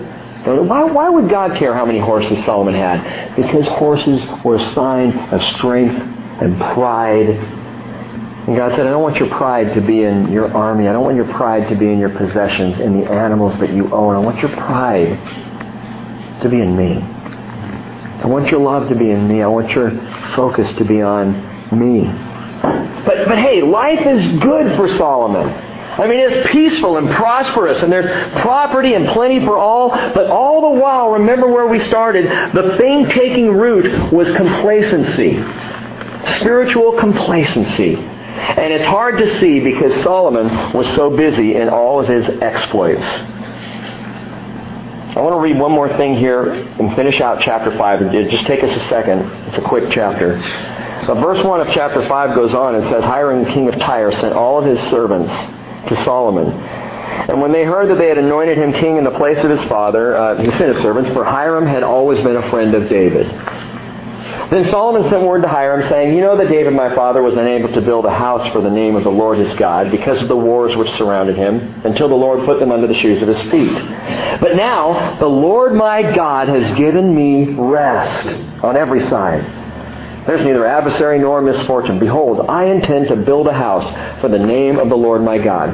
[0.46, 3.36] Why, why would God care how many horses Solomon had?
[3.36, 6.00] Because horses were a sign of strength
[6.42, 7.30] and pride.
[7.30, 10.88] And God said, I don't want your pride to be in your army.
[10.88, 13.92] I don't want your pride to be in your possessions, in the animals that you
[13.92, 14.16] own.
[14.16, 15.18] I want your pride
[16.44, 17.02] to be in me.
[18.22, 19.42] I want your love to be in me.
[19.42, 19.92] I want your
[20.36, 21.34] focus to be on
[21.78, 22.02] me.
[23.06, 25.75] But, but hey, life is good for Solomon.
[25.98, 30.74] I mean, it's peaceful and prosperous, and there's property and plenty for all, but all
[30.74, 35.42] the while, remember where we started, the thing taking root was complacency.
[36.40, 37.96] Spiritual complacency.
[37.96, 43.06] And it's hard to see because Solomon was so busy in all of his exploits.
[45.16, 48.02] I want to read one more thing here and finish out chapter 5.
[48.14, 49.20] It just take us a second.
[49.48, 50.36] It's a quick chapter.
[51.08, 54.34] But verse 1 of chapter 5 goes on and says, Hiram, king of Tyre, sent
[54.34, 55.32] all of his servants
[55.88, 56.52] to Solomon.
[56.52, 59.64] And when they heard that they had anointed him king in the place of his
[59.70, 63.28] father, uh, he sent his servants, for Hiram had always been a friend of David.
[64.50, 67.72] Then Solomon sent word to Hiram, saying, You know that David my father was unable
[67.74, 70.36] to build a house for the name of the Lord his God because of the
[70.36, 73.74] wars which surrounded him, until the Lord put them under the shoes of his feet.
[74.40, 78.28] But now the Lord my God has given me rest
[78.64, 79.65] on every side.
[80.26, 82.00] There's neither adversary nor misfortune.
[82.00, 83.86] Behold, I intend to build a house
[84.22, 85.70] for the name of the Lord my God.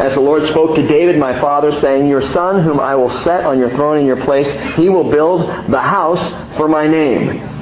[0.00, 3.44] As the Lord spoke to David my father, saying, Your son, whom I will set
[3.44, 6.22] on your throne in your place, he will build the house
[6.56, 7.56] for my name.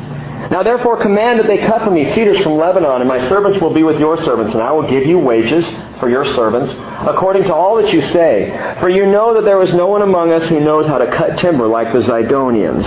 [0.50, 3.74] Now therefore command that they cut for me cedars from Lebanon, and my servants will
[3.74, 5.64] be with your servants, and I will give you wages
[5.98, 6.72] for your servants,
[7.08, 8.76] according to all that you say.
[8.78, 11.38] For you know that there is no one among us who knows how to cut
[11.38, 12.84] timber like the Zidonians.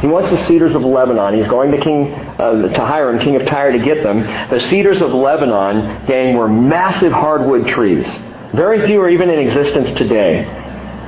[0.00, 1.34] He wants the cedars of Lebanon.
[1.34, 4.20] He's going to King uh, to Hiram, king of Tyre, to get them.
[4.50, 8.06] The cedars of Lebanon, gang, were massive hardwood trees.
[8.54, 10.60] Very few are even in existence today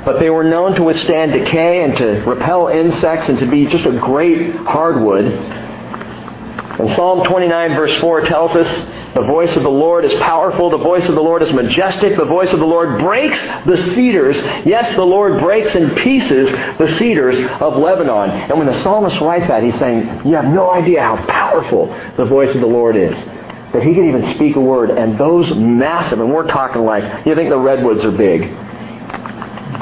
[0.05, 3.85] but they were known to withstand decay and to repel insects and to be just
[3.87, 5.27] a great hardwood.
[5.27, 8.67] And Psalm 29 verse 4 tells us,
[9.15, 12.25] the voice of the Lord is powerful, the voice of the Lord is majestic, the
[12.25, 14.37] voice of the Lord breaks the cedars.
[14.67, 18.31] Yes, the Lord breaks in pieces the cedars of Lebanon.
[18.31, 21.87] And when the psalmist writes that, he's saying, you have no idea how powerful
[22.17, 23.17] the voice of the Lord is.
[23.73, 27.35] That he can even speak a word, and those massive, and we're talking like, you
[27.35, 28.43] think the redwoods are big.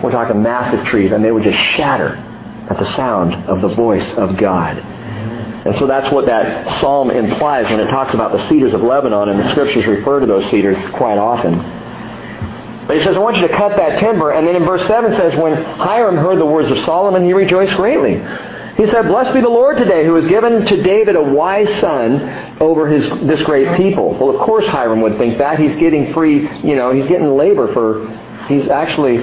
[0.03, 2.16] We're talking massive trees, and they would just shatter
[2.70, 4.76] at the sound of the voice of God.
[5.70, 9.28] And so that's what that psalm implies when it talks about the cedars of Lebanon,
[9.28, 11.58] and the scriptures refer to those cedars quite often.
[12.88, 14.32] But he says, I want you to cut that timber.
[14.32, 17.76] And then in verse 7 says, When Hiram heard the words of Solomon, he rejoiced
[17.76, 18.14] greatly.
[18.74, 22.58] He said, Blessed be the Lord today, who has given to David a wise son
[22.60, 24.14] over his this great people.
[24.14, 25.60] Well, of course Hiram would think that.
[25.60, 28.08] He's getting free, you know, he's getting labor for,
[28.48, 29.18] he's actually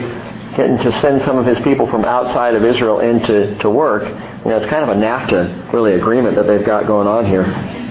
[0.57, 4.03] getting to send some of his people from outside of Israel into to work.
[4.03, 7.86] You know, it's kind of a NAFTA really agreement that they've got going on here.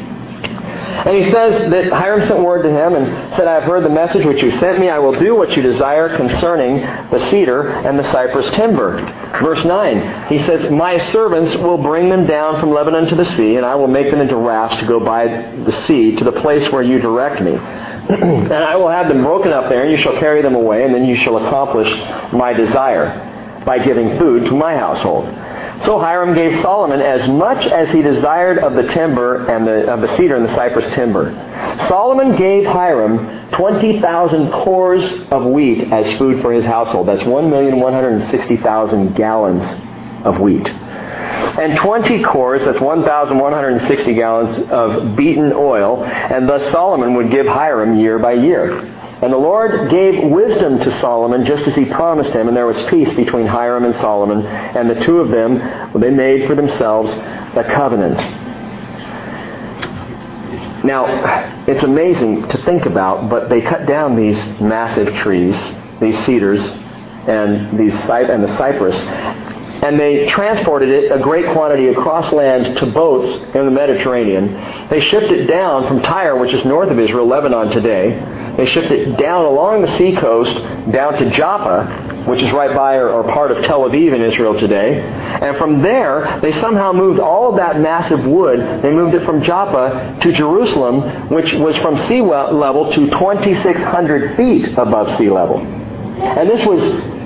[1.05, 3.91] And he says that Hiram sent word to him and said, I have heard the
[3.91, 4.89] message which you sent me.
[4.89, 6.81] I will do what you desire concerning
[7.11, 9.01] the cedar and the cypress timber.
[9.43, 13.57] Verse 9, he says, My servants will bring them down from Lebanon to the sea,
[13.57, 15.27] and I will make them into rafts to go by
[15.65, 17.53] the sea to the place where you direct me.
[18.09, 20.95] and I will have them broken up there, and you shall carry them away, and
[20.95, 21.89] then you shall accomplish
[22.33, 25.27] my desire by giving food to my household.
[25.85, 30.01] So Hiram gave Solomon as much as he desired of the timber and the, of
[30.01, 31.33] the cedar and the cypress timber.
[31.89, 37.09] Solomon gave Hiram 20,000 kors of wheat as food for his household.
[37.09, 39.65] That's 1,160,000 gallons
[40.25, 40.67] of wheat.
[40.67, 47.99] And 20 kors, that's 1,160 gallons of beaten oil, and thus Solomon would give Hiram
[47.99, 48.81] year by year.
[49.23, 52.81] And the Lord gave wisdom to Solomon just as he promised him, and there was
[52.91, 55.59] peace between Hiram and Solomon, and the two of them,
[55.99, 58.19] they made for themselves a covenant.
[60.85, 65.57] Now, it's amazing to think about, but they cut down these massive trees,
[65.99, 66.61] these cedars,
[67.27, 68.97] and these and the cypress,
[69.83, 74.55] and they transported it a great quantity across land to boats in the Mediterranean.
[74.89, 78.36] They shipped it down from Tyre, which is north of Israel, Lebanon today.
[78.57, 80.55] They shipped it down along the seacoast
[80.91, 84.59] down to Joppa, which is right by or, or part of Tel Aviv in Israel
[84.59, 85.01] today.
[85.01, 88.83] And from there, they somehow moved all of that massive wood.
[88.83, 94.69] They moved it from Joppa to Jerusalem, which was from sea level to 2,600 feet
[94.79, 95.59] above sea level.
[95.59, 96.81] And this was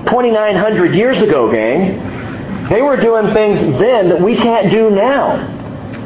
[0.07, 2.69] 2,900 years ago, gang.
[2.69, 5.60] They were doing things then that we can't do now.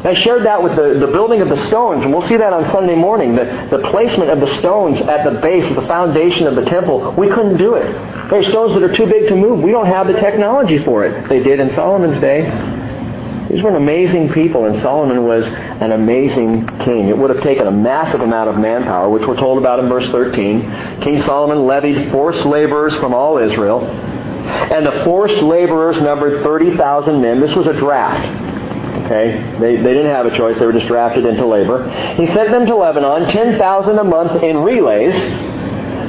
[0.04, 2.70] I shared that with the, the building of the stones, and we'll see that on
[2.70, 3.34] Sunday morning.
[3.34, 7.14] The, the placement of the stones at the base of the foundation of the temple,
[7.16, 7.90] we couldn't do it.
[8.28, 9.62] There's stones that are too big to move.
[9.62, 11.26] We don't have the technology for it.
[11.30, 12.42] They did in Solomon's day.
[13.50, 17.08] These were an amazing people, and Solomon was an amazing king.
[17.08, 20.08] It would have taken a massive amount of manpower, which we're told about in verse
[20.10, 21.00] 13.
[21.00, 23.86] King Solomon levied forced laborers from all Israel.
[23.86, 27.40] And the forced laborers numbered 30,000 men.
[27.40, 28.63] This was a draft.
[29.04, 29.56] Okay?
[29.60, 30.58] They, they didn't have a choice.
[30.58, 31.88] They were just drafted into labor.
[32.14, 35.14] He sent them to Lebanon, 10,000 a month in relays.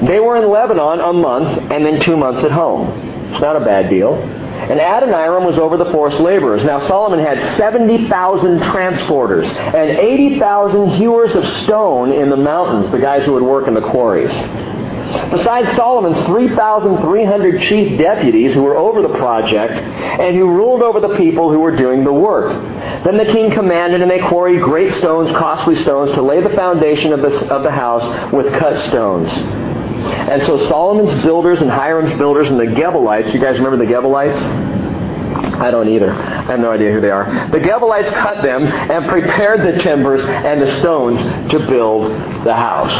[0.07, 3.31] They were in Lebanon a month and then two months at home.
[3.31, 4.13] It's not a bad deal.
[4.13, 6.63] And Adoniram was over the forced laborers.
[6.63, 13.25] Now Solomon had 70,000 transporters and 80,000 hewers of stone in the mountains, the guys
[13.25, 14.31] who would work in the quarries.
[15.31, 21.15] Besides Solomon's 3,300 chief deputies who were over the project and who ruled over the
[21.15, 22.51] people who were doing the work.
[23.03, 27.13] Then the king commanded, and they quarried great stones, costly stones, to lay the foundation
[27.13, 29.29] of the, of the house with cut stones.
[29.31, 34.35] And so Solomon's builders and Hiram's builders and the Gebalites, you guys remember the Gebalites?
[35.59, 36.11] I don't either.
[36.11, 37.49] I have no idea who they are.
[37.49, 42.11] The Gebalites cut them and prepared the timbers and the stones to build
[42.45, 42.93] the house.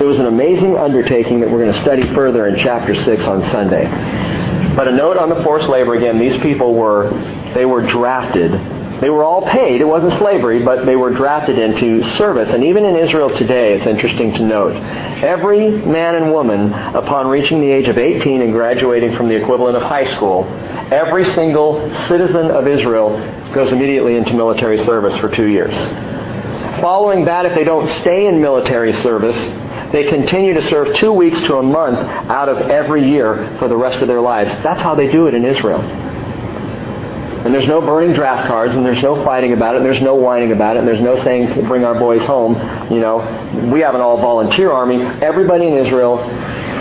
[0.00, 3.42] It was an amazing undertaking that we're going to study further in chapter 6 on
[3.50, 3.84] Sunday.
[4.74, 7.10] But a note on the forced labor again, these people were
[7.54, 8.50] they were drafted.
[9.02, 9.80] They were all paid.
[9.80, 12.50] It wasn't slavery, but they were drafted into service.
[12.50, 14.74] And even in Israel today, it's interesting to note,
[15.22, 19.76] every man and woman upon reaching the age of 18 and graduating from the equivalent
[19.76, 20.44] of high school,
[20.90, 23.10] Every single citizen of Israel
[23.54, 25.72] goes immediately into military service for two years.
[26.80, 29.36] Following that, if they don't stay in military service,
[29.92, 31.98] they continue to serve two weeks to a month
[32.30, 34.50] out of every year for the rest of their lives.
[34.62, 35.80] That's how they do it in Israel.
[35.80, 40.14] And there's no burning draft cards, and there's no fighting about it, and there's no
[40.14, 42.54] whining about it, and there's no saying, bring our boys home.
[42.92, 45.02] You know, we have an all-volunteer army.
[45.24, 46.18] Everybody in Israel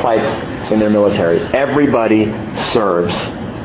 [0.02, 1.40] fights in their military.
[1.56, 2.26] Everybody
[2.74, 3.16] serves,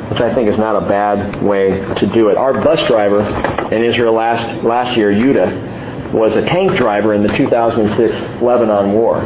[0.09, 2.37] which I think is not a bad way to do it.
[2.37, 3.23] Our bus driver
[3.75, 5.74] in Israel last, last year, Yuda,
[6.15, 9.23] was a tank driver in the 2006 Lebanon War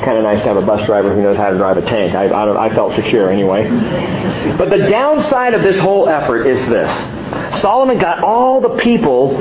[0.00, 1.82] it's kind of nice to have a bus driver who knows how to drive a
[1.82, 2.14] tank.
[2.14, 3.68] I, I, I felt secure anyway.
[4.56, 9.36] But the downside of this whole effort is this Solomon got all the people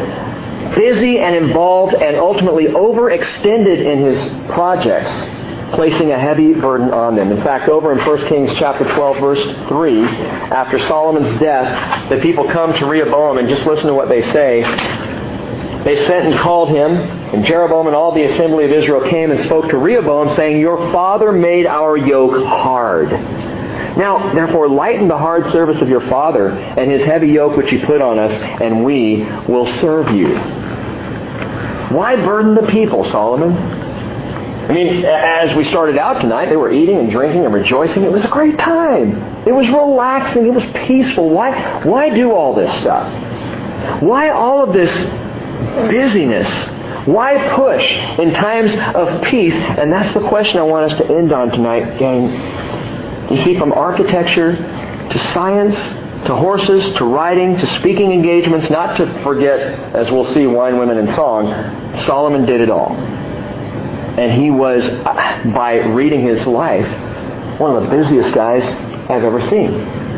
[0.75, 5.09] busy and involved and ultimately overextended in his projects,
[5.75, 7.31] placing a heavy burden on them.
[7.31, 12.49] In fact, over in 1 Kings chapter 12, verse 3, after Solomon's death, the people
[12.49, 14.63] come to Rehoboam and just listen to what they say.
[15.89, 19.39] They sent and called him, and Jeroboam and all the assembly of Israel came and
[19.39, 23.09] spoke to Rehoboam, saying, Your father made our yoke hard.
[23.97, 27.79] Now, therefore, lighten the hard service of your father and his heavy yoke which he
[27.79, 28.31] put on us,
[28.61, 30.37] and we will serve you.
[31.97, 33.53] Why burden the people, Solomon?
[33.53, 38.03] I mean, as we started out tonight, they were eating and drinking and rejoicing.
[38.03, 39.15] It was a great time.
[39.47, 40.45] It was relaxing.
[40.45, 41.31] It was peaceful.
[41.31, 44.03] Why, why do all this stuff?
[44.03, 44.91] Why all of this
[45.89, 46.47] busyness?
[47.07, 49.53] Why push in times of peace?
[49.53, 53.31] And that's the question I want us to end on tonight, gang.
[53.31, 55.75] You see, from architecture to science
[56.25, 59.59] to horses to riding to speaking engagements, not to forget,
[59.95, 61.47] as we'll see, wine, women, and song,
[62.05, 62.91] Solomon did it all.
[62.95, 66.87] And he was, uh, by reading his life,
[67.59, 68.63] one of the busiest guys
[69.09, 70.08] I've ever seen.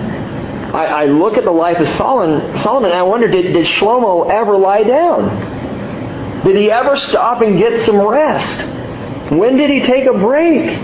[0.74, 4.30] I, I look at the life of Solomon, Solomon and I wonder, did, did Shlomo
[4.30, 6.44] ever lie down?
[6.46, 9.32] Did he ever stop and get some rest?
[9.32, 10.80] When did he take a break?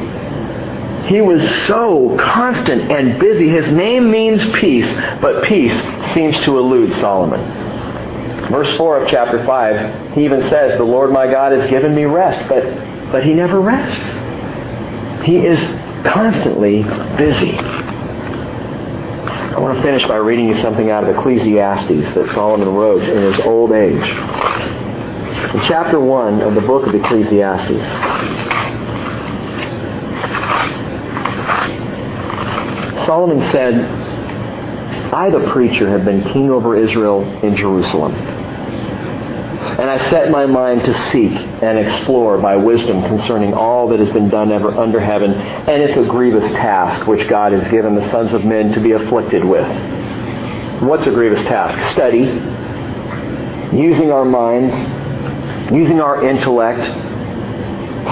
[1.08, 3.48] He was so constant and busy.
[3.48, 5.74] His name means peace, but peace
[6.14, 7.40] seems to elude Solomon.
[8.52, 12.04] Verse 4 of chapter 5, he even says, The Lord my God has given me
[12.06, 12.64] rest, but,
[13.12, 15.26] but he never rests.
[15.26, 15.60] He is
[16.06, 16.84] constantly
[17.18, 17.58] busy.
[19.58, 23.24] I want to finish by reading you something out of Ecclesiastes that Solomon wrote in
[23.24, 24.08] his old age.
[25.56, 27.82] In chapter 1 of the book of Ecclesiastes,
[33.08, 33.74] Solomon said,
[35.12, 38.14] I, the preacher, have been king over Israel in Jerusalem.
[39.78, 44.12] And I set my mind to seek and explore by wisdom concerning all that has
[44.12, 48.10] been done ever under heaven, and it's a grievous task which God has given the
[48.10, 49.68] sons of men to be afflicted with.
[50.82, 51.94] What's a grievous task?
[51.94, 52.22] Study,
[53.78, 54.74] using our minds,
[55.72, 56.80] using our intellect.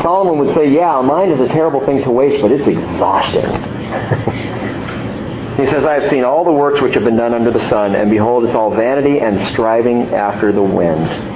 [0.03, 3.43] Solomon would say, yeah, a mind is a terrible thing to waste, but it's exhausting.
[5.55, 7.95] He says, I have seen all the works which have been done under the sun,
[7.95, 11.34] and behold, it's all vanity and striving after the wind.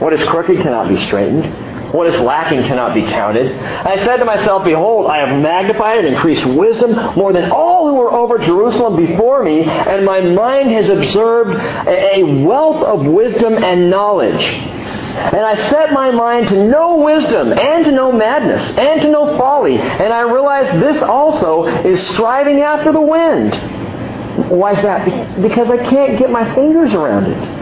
[0.00, 1.92] What is crooked cannot be straightened.
[1.92, 3.52] What is lacking cannot be counted.
[3.52, 7.96] I said to myself, Behold, I have magnified and increased wisdom more than all who
[7.96, 11.50] were over Jerusalem before me, and my mind has observed
[11.86, 14.42] a wealth of wisdom and knowledge.
[14.42, 19.36] And I set my mind to know wisdom and to know madness and to know
[19.36, 19.76] folly.
[19.76, 23.54] And I realized this also is striving after the wind.
[24.48, 25.42] Why is that?
[25.42, 27.59] Because I can't get my fingers around it.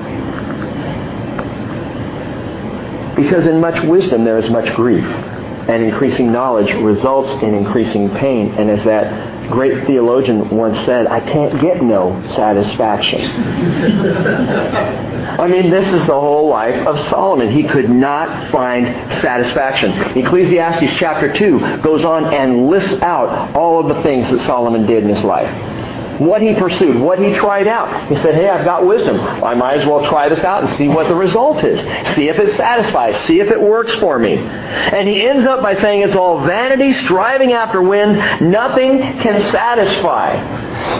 [3.18, 5.04] Because in much wisdom there is much grief.
[5.04, 8.54] And increasing knowledge results in increasing pain.
[8.54, 13.20] And as that great theologian once said, I can't get no satisfaction.
[15.40, 17.50] I mean, this is the whole life of Solomon.
[17.50, 18.86] He could not find
[19.20, 19.90] satisfaction.
[20.16, 25.02] Ecclesiastes chapter 2 goes on and lists out all of the things that Solomon did
[25.02, 25.77] in his life
[26.18, 28.08] what he pursued, what he tried out.
[28.08, 29.18] He said, hey, I've got wisdom.
[29.18, 31.78] I might as well try this out and see what the result is.
[32.14, 33.18] See if it satisfies.
[33.26, 34.36] See if it works for me.
[34.36, 38.16] And he ends up by saying it's all vanity, striving after wind.
[38.50, 40.36] Nothing can satisfy.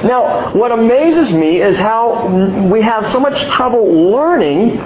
[0.02, 2.26] Now, what amazes me is how
[2.70, 4.78] we have so much trouble learning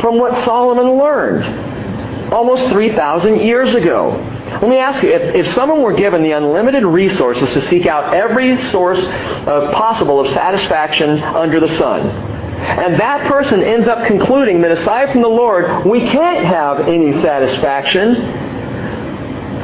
[0.00, 4.30] from what Solomon learned almost 3,000 years ago.
[4.46, 8.14] Let me ask you, if, if someone were given the unlimited resources to seek out
[8.14, 14.60] every source uh, possible of satisfaction under the sun, and that person ends up concluding
[14.60, 18.52] that aside from the Lord, we can't have any satisfaction,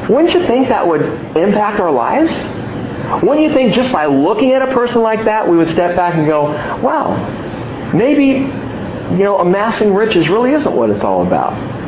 [0.09, 1.03] wouldn't you think that would
[1.37, 2.33] impact our lives?
[3.23, 6.15] Wouldn't you think just by looking at a person like that, we would step back
[6.15, 6.45] and go,
[6.83, 8.27] wow, maybe,
[9.17, 11.80] you know, amassing riches really isn't what it's all about.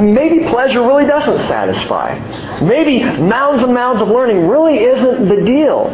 [0.00, 2.60] Maybe pleasure really doesn't satisfy.
[2.60, 5.90] Maybe mounds and mounds of learning really isn't the deal.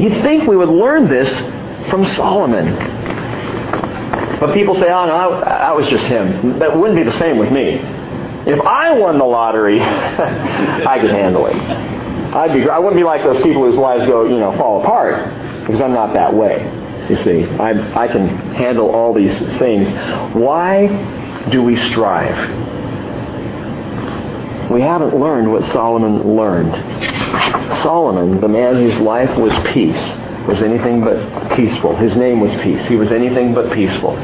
[0.00, 1.28] You'd think we would learn this
[1.90, 2.74] from Solomon.
[4.40, 6.58] But people say, oh, no, that was just him.
[6.58, 7.80] That wouldn't be the same with me.
[8.46, 11.56] If I won the lottery, I could handle it.
[11.56, 15.60] I'd be, I wouldn't be like those people whose lives go, you know, fall apart,
[15.60, 16.64] because I'm not that way.
[17.08, 19.88] You see, I, I can handle all these things.
[20.34, 20.88] Why
[21.50, 22.36] do we strive?
[24.70, 26.74] We haven't learned what Solomon learned.
[27.82, 30.14] Solomon, the man whose life was peace,
[30.46, 31.94] was anything but peaceful.
[31.96, 32.84] His name was peace.
[32.86, 34.16] He was anything but peaceful.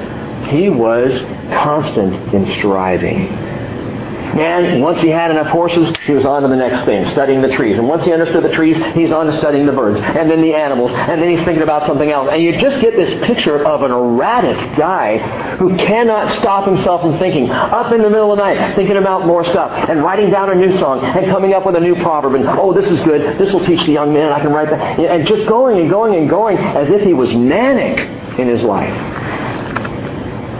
[0.47, 1.21] He was
[1.53, 3.52] constant in striving.
[4.33, 7.55] And once he had enough horses, he was on to the next thing, studying the
[7.55, 7.77] trees.
[7.77, 10.55] And once he understood the trees, he's on to studying the birds, and then the
[10.55, 12.29] animals, and then he's thinking about something else.
[12.33, 15.19] And you just get this picture of an erratic guy
[15.57, 19.27] who cannot stop himself from thinking, up in the middle of the night, thinking about
[19.27, 22.35] more stuff, and writing down a new song, and coming up with a new proverb,
[22.35, 24.99] and oh, this is good, this will teach the young man, I can write that.
[24.99, 27.99] And just going and going and going as if he was manic
[28.39, 28.93] in his life.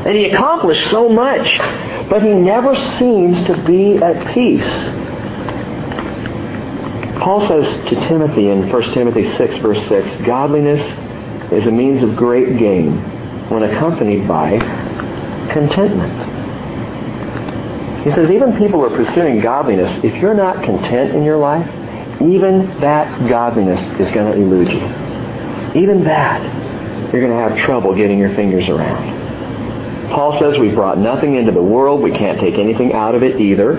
[0.05, 1.61] And he accomplished so much.
[2.13, 4.69] But he never seems to be at peace.
[7.23, 10.83] Paul says to Timothy in 1 Timothy 6, verse 6, Godliness
[11.51, 12.99] is a means of great gain
[13.49, 14.59] when accompanied by
[15.51, 16.13] contentment.
[18.05, 21.67] He says, even people who are pursuing godliness, if you're not content in your life,
[22.21, 25.81] even that godliness is going to elude you.
[25.81, 26.43] Even that,
[27.11, 29.22] you're going to have trouble getting your fingers around.
[30.13, 32.03] Paul says we've brought nothing into the world.
[32.03, 33.79] We can't take anything out of it either.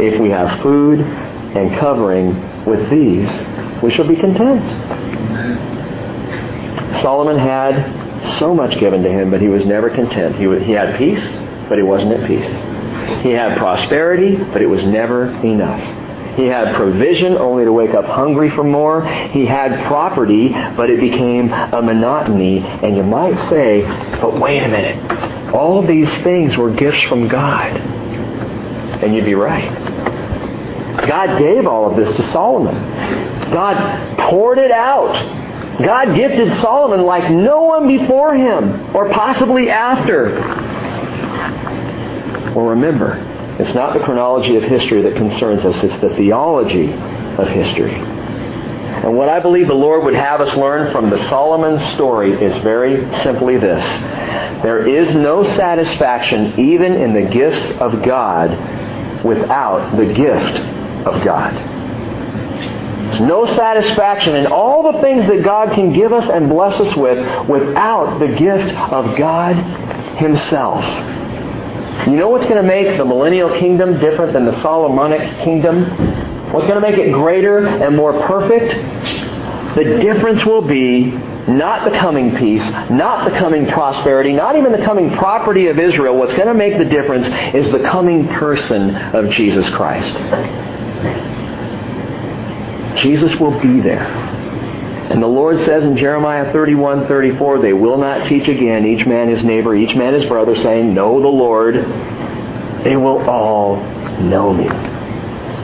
[0.00, 3.28] If we have food and covering with these,
[3.82, 4.62] we shall be content.
[7.00, 10.36] Solomon had so much given to him, but he was never content.
[10.36, 11.22] He, he had peace,
[11.68, 13.22] but he wasn't at peace.
[13.22, 16.05] He had prosperity, but it was never enough.
[16.36, 19.06] He had provision only to wake up hungry for more.
[19.06, 22.60] He had property, but it became a monotony.
[22.60, 23.82] And you might say,
[24.20, 25.54] but wait a minute.
[25.54, 27.74] All these things were gifts from God.
[29.02, 29.72] And you'd be right.
[31.08, 32.74] God gave all of this to Solomon.
[33.50, 35.14] God poured it out.
[35.82, 40.34] God gifted Solomon like no one before him or possibly after.
[42.54, 47.48] Well, remember, it's not the chronology of history that concerns us, it's the theology of
[47.48, 47.94] history.
[47.94, 52.62] And what I believe the Lord would have us learn from the Solomon story is
[52.62, 53.82] very simply this.
[54.62, 58.50] There is no satisfaction even in the gifts of God
[59.24, 60.60] without the gift
[61.06, 61.54] of God.
[63.06, 66.96] There's no satisfaction in all the things that God can give us and bless us
[66.96, 69.54] with without the gift of God
[70.16, 70.84] Himself.
[72.04, 75.84] You know what's going to make the millennial kingdom different than the Solomonic kingdom?
[76.52, 78.74] What's going to make it greater and more perfect?
[79.74, 81.06] The difference will be
[81.48, 86.16] not the coming peace, not the coming prosperity, not even the coming property of Israel.
[86.16, 90.12] What's going to make the difference is the coming person of Jesus Christ.
[93.02, 94.25] Jesus will be there.
[95.10, 99.28] And the Lord says in Jeremiah 31, 34, they will not teach again, each man
[99.28, 101.76] his neighbor, each man his brother, saying, Know the Lord.
[102.82, 103.76] They will all
[104.20, 104.68] know me.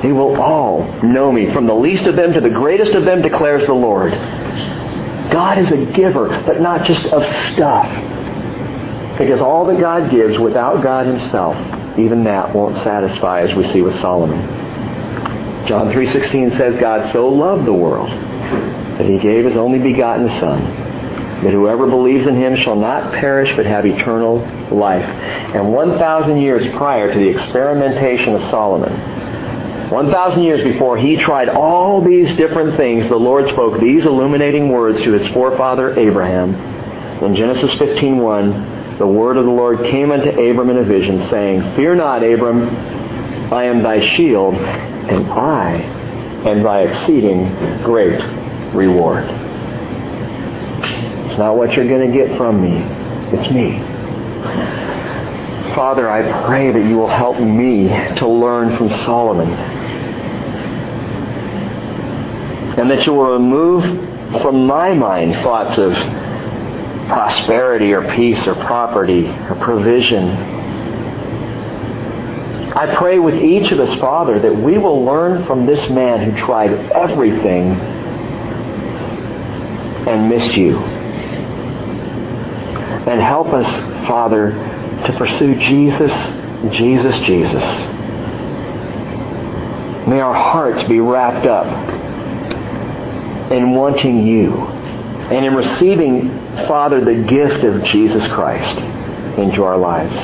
[0.01, 1.53] They will all know me.
[1.53, 4.13] From the least of them to the greatest of them declares the Lord.
[5.33, 7.89] God is a giver, but not just of stuff.
[9.19, 11.57] Because all that God gives without God himself,
[11.99, 14.39] even that won't satisfy as we see with Solomon.
[15.67, 18.11] John 3.16 says, God so loved the world
[18.99, 20.63] that he gave his only begotten Son,
[21.43, 24.39] that whoever believes in him shall not perish but have eternal
[24.71, 25.05] life.
[25.05, 28.93] And 1,000 years prior to the experimentation of Solomon,
[29.91, 35.03] 1,000 years before he tried all these different things, the Lord spoke these illuminating words
[35.03, 36.55] to his forefather Abraham.
[37.23, 41.75] In Genesis 15:1, the word of the Lord came unto Abram in a vision, saying,
[41.77, 42.69] Fear not, Abram,
[43.53, 45.75] I am thy shield, and I
[46.47, 48.21] am thy exceeding great
[48.75, 49.25] reward.
[51.27, 52.79] It's not what you're going to get from me.
[53.37, 53.79] It's me.
[55.75, 59.51] Father, I pray that you will help me to learn from Solomon
[62.79, 63.85] and that you will remove
[64.43, 65.93] from my mind thoughts of
[67.07, 70.29] prosperity or peace or property or provision.
[72.75, 76.39] I pray with each of us, Father, that we will learn from this man who
[76.39, 77.79] tried everything
[80.09, 80.79] and missed you.
[83.09, 83.67] And help us,
[84.07, 84.53] Father,
[85.07, 86.13] to pursue Jesus,
[86.73, 87.63] Jesus, Jesus.
[90.07, 91.67] May our hearts be wrapped up
[93.51, 96.29] in wanting you and in receiving,
[96.67, 98.79] Father, the gift of Jesus Christ
[99.39, 100.15] into our lives.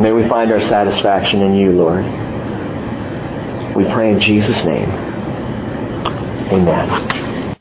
[0.00, 2.04] May we find our satisfaction in you, Lord.
[3.74, 5.15] We pray in Jesus' name.
[6.52, 6.90] Amen.